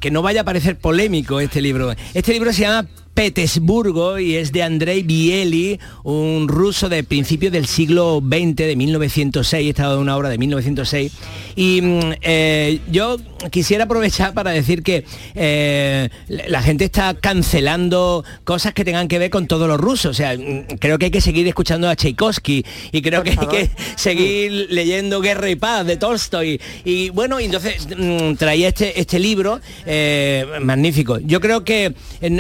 [0.01, 1.95] que no vaya a parecer polémico este libro.
[2.15, 7.67] Este libro se llama Petersburgo y es de Andrei Bieli, un ruso de principios del
[7.67, 11.13] siglo XX, de 1906, estado de una obra de 1906.
[11.55, 13.19] Y mm, eh, yo
[13.51, 15.05] quisiera aprovechar para decir que
[15.35, 20.13] eh, la gente está cancelando cosas que tengan que ver con todos los rusos.
[20.13, 23.47] O sea, mm, creo que hay que seguir escuchando a Tchaikovsky y creo que hay
[23.47, 26.59] que seguir leyendo Guerra y Paz de Tolstoy.
[26.85, 31.19] Y bueno, entonces mm, traía este, este libro eh, magnífico.
[31.19, 31.95] Yo creo que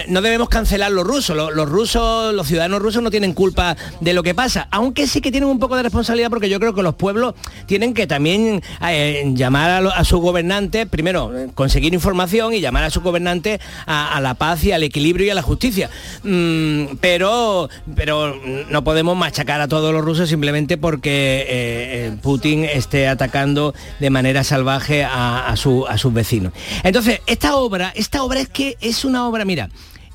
[0.08, 1.36] no debemos cancelar los rusos.
[1.36, 5.30] Los, rusos, los ciudadanos rusos no tienen culpa de lo que pasa, aunque sí que
[5.30, 7.34] tienen un poco de responsabilidad porque yo creo que los pueblos
[7.66, 12.90] tienen que también eh, llamar a, a sus gobernantes, primero, conseguir información y llamar a
[12.90, 15.90] sus gobernantes a, la paz y al equilibrio y a la justicia.
[16.22, 18.36] Mm, pero, pero
[18.70, 24.10] no podemos machacar a todos los rusos simplemente porque eh, eh, Putin esté atacando de
[24.10, 25.56] manera salvaje a, a a
[25.98, 26.52] sus vecinos.
[26.82, 29.68] Entonces, esta obra, esta obra es que es una obra, mira,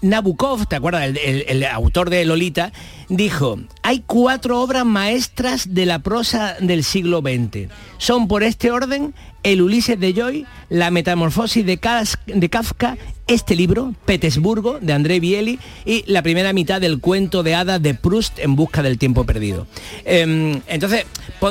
[0.09, 1.03] Nabokov, ¿te acuerdas?
[1.03, 2.71] El, el- autor de Lolita,
[3.09, 7.69] dijo, hay cuatro obras maestras de la prosa del siglo XX.
[7.97, 12.97] Son por este orden el Ulises de Joy, la metamorfosis de Kafka,
[13.27, 17.93] este libro, Petersburgo, de André Bieli, y la primera mitad del cuento de hadas de
[17.93, 19.67] Proust en busca del tiempo perdido.
[20.05, 21.05] Em, entonces,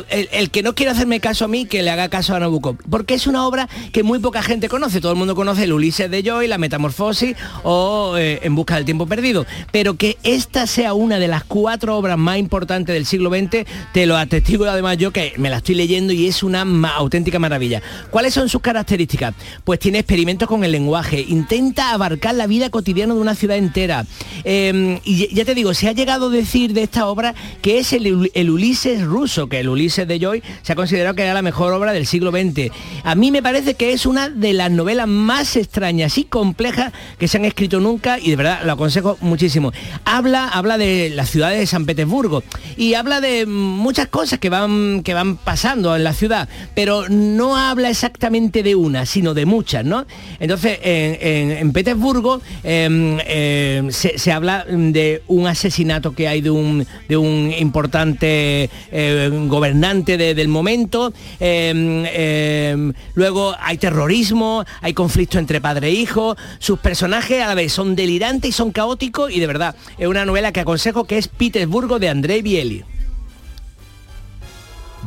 [0.09, 3.15] el, que no quiere hacerme caso a mí, que le haga caso a Nabokov, porque
[3.15, 5.01] es una obra que muy poca gente conoce.
[5.01, 8.85] Todo el mundo conoce el Ulises de Joy, la metamorfosis o eh, en busca del
[8.85, 9.47] tiempo perdido.
[9.71, 14.07] Pero que esta sea una de las cuatro obras más importantes del siglo XX, te
[14.07, 16.63] lo atestigo además yo que me la estoy leyendo y es una
[16.97, 17.83] auténtica maravilla.
[18.11, 19.35] ¿Cuáles son sus características?
[19.65, 23.57] Pues tiene experimentos con el lenguaje, intenta intenta abarcar la vida cotidiana de una ciudad
[23.57, 24.07] entera.
[24.45, 27.93] Eh, y ya te digo, se ha llegado a decir de esta obra que es
[27.93, 31.73] el, Ulises ruso, que el Ulises de Joy se ha considerado que era la mejor
[31.73, 32.71] obra del siglo XX.
[33.03, 37.27] A mí me parece que es una de las novelas más extrañas y complejas que
[37.27, 39.73] se han escrito nunca y de verdad lo aconsejo muchísimo.
[40.05, 42.45] Habla, habla de la ciudad de San Petersburgo
[42.77, 47.57] y habla de muchas cosas que van, que van pasando en la ciudad, pero no
[47.57, 50.07] habla exactamente de una, sino de muchas, ¿no?
[50.39, 56.41] Entonces, en, en- en Petersburgo em, em, se, se habla de un asesinato que hay
[56.41, 64.93] de un, de un importante eh, gobernante de- del momento, em, luego hay terrorismo, hay
[64.95, 69.31] conflicto entre padre e hijo, sus personajes a la vez son delirantes y son caóticos
[69.33, 72.85] y de verdad es una novela que aconsejo que es Petersburgo de Andrei Bieli.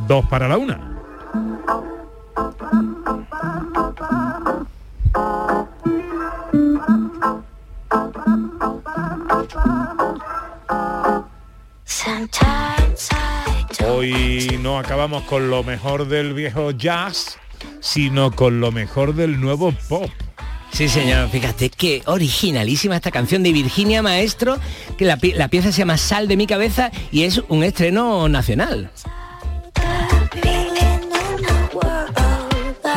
[0.08, 0.96] Dos para la una.
[13.86, 17.38] Hoy no acabamos con lo mejor del viejo jazz,
[17.80, 20.10] sino con lo mejor del nuevo pop.
[20.72, 24.56] Sí, señor, fíjate qué originalísima esta canción de Virginia Maestro,
[24.96, 28.90] que la, la pieza se llama Sal de mi cabeza y es un estreno nacional.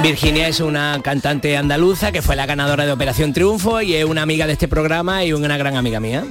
[0.03, 4.21] Virginia es una cantante andaluza que fue la ganadora de Operación Triunfo y es una
[4.21, 6.25] amiga de este programa y una gran amiga mía.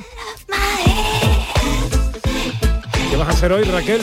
[3.11, 4.03] ¿Qué vas a hacer hoy, Raquel?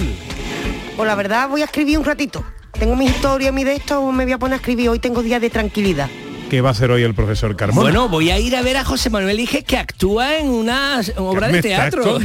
[0.98, 2.44] Pues la verdad voy a escribir un ratito.
[2.72, 4.90] Tengo mi historia, mi de esto, me voy a poner a escribir.
[4.90, 6.10] Hoy tengo día de tranquilidad.
[6.50, 7.82] ¿Qué va a hacer hoy el profesor Carmona?
[7.82, 11.48] Bueno, voy a ir a ver a José Manuel Iges que actúa en una obra
[11.48, 12.20] me de estás teatro.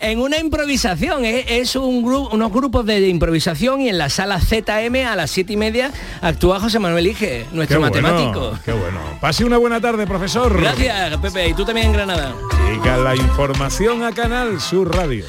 [0.00, 4.40] En una improvisación, es, es un grupo, unos grupos de improvisación y en la sala
[4.40, 5.92] ZM a las siete y media
[6.22, 8.58] actúa José Manuel Iges, Qué nuestro bueno, matemático.
[8.64, 8.98] qué bueno.
[9.20, 10.58] Pase una buena tarde, profesor.
[10.58, 12.34] Gracias, Pepe, y tú también en Granada.
[12.66, 15.26] Llega la información a Canal Sur Radio.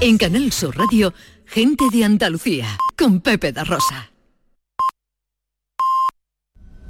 [0.00, 1.12] En Canal Sur Radio,
[1.46, 4.09] gente de Andalucía, con Pepe da Rosa.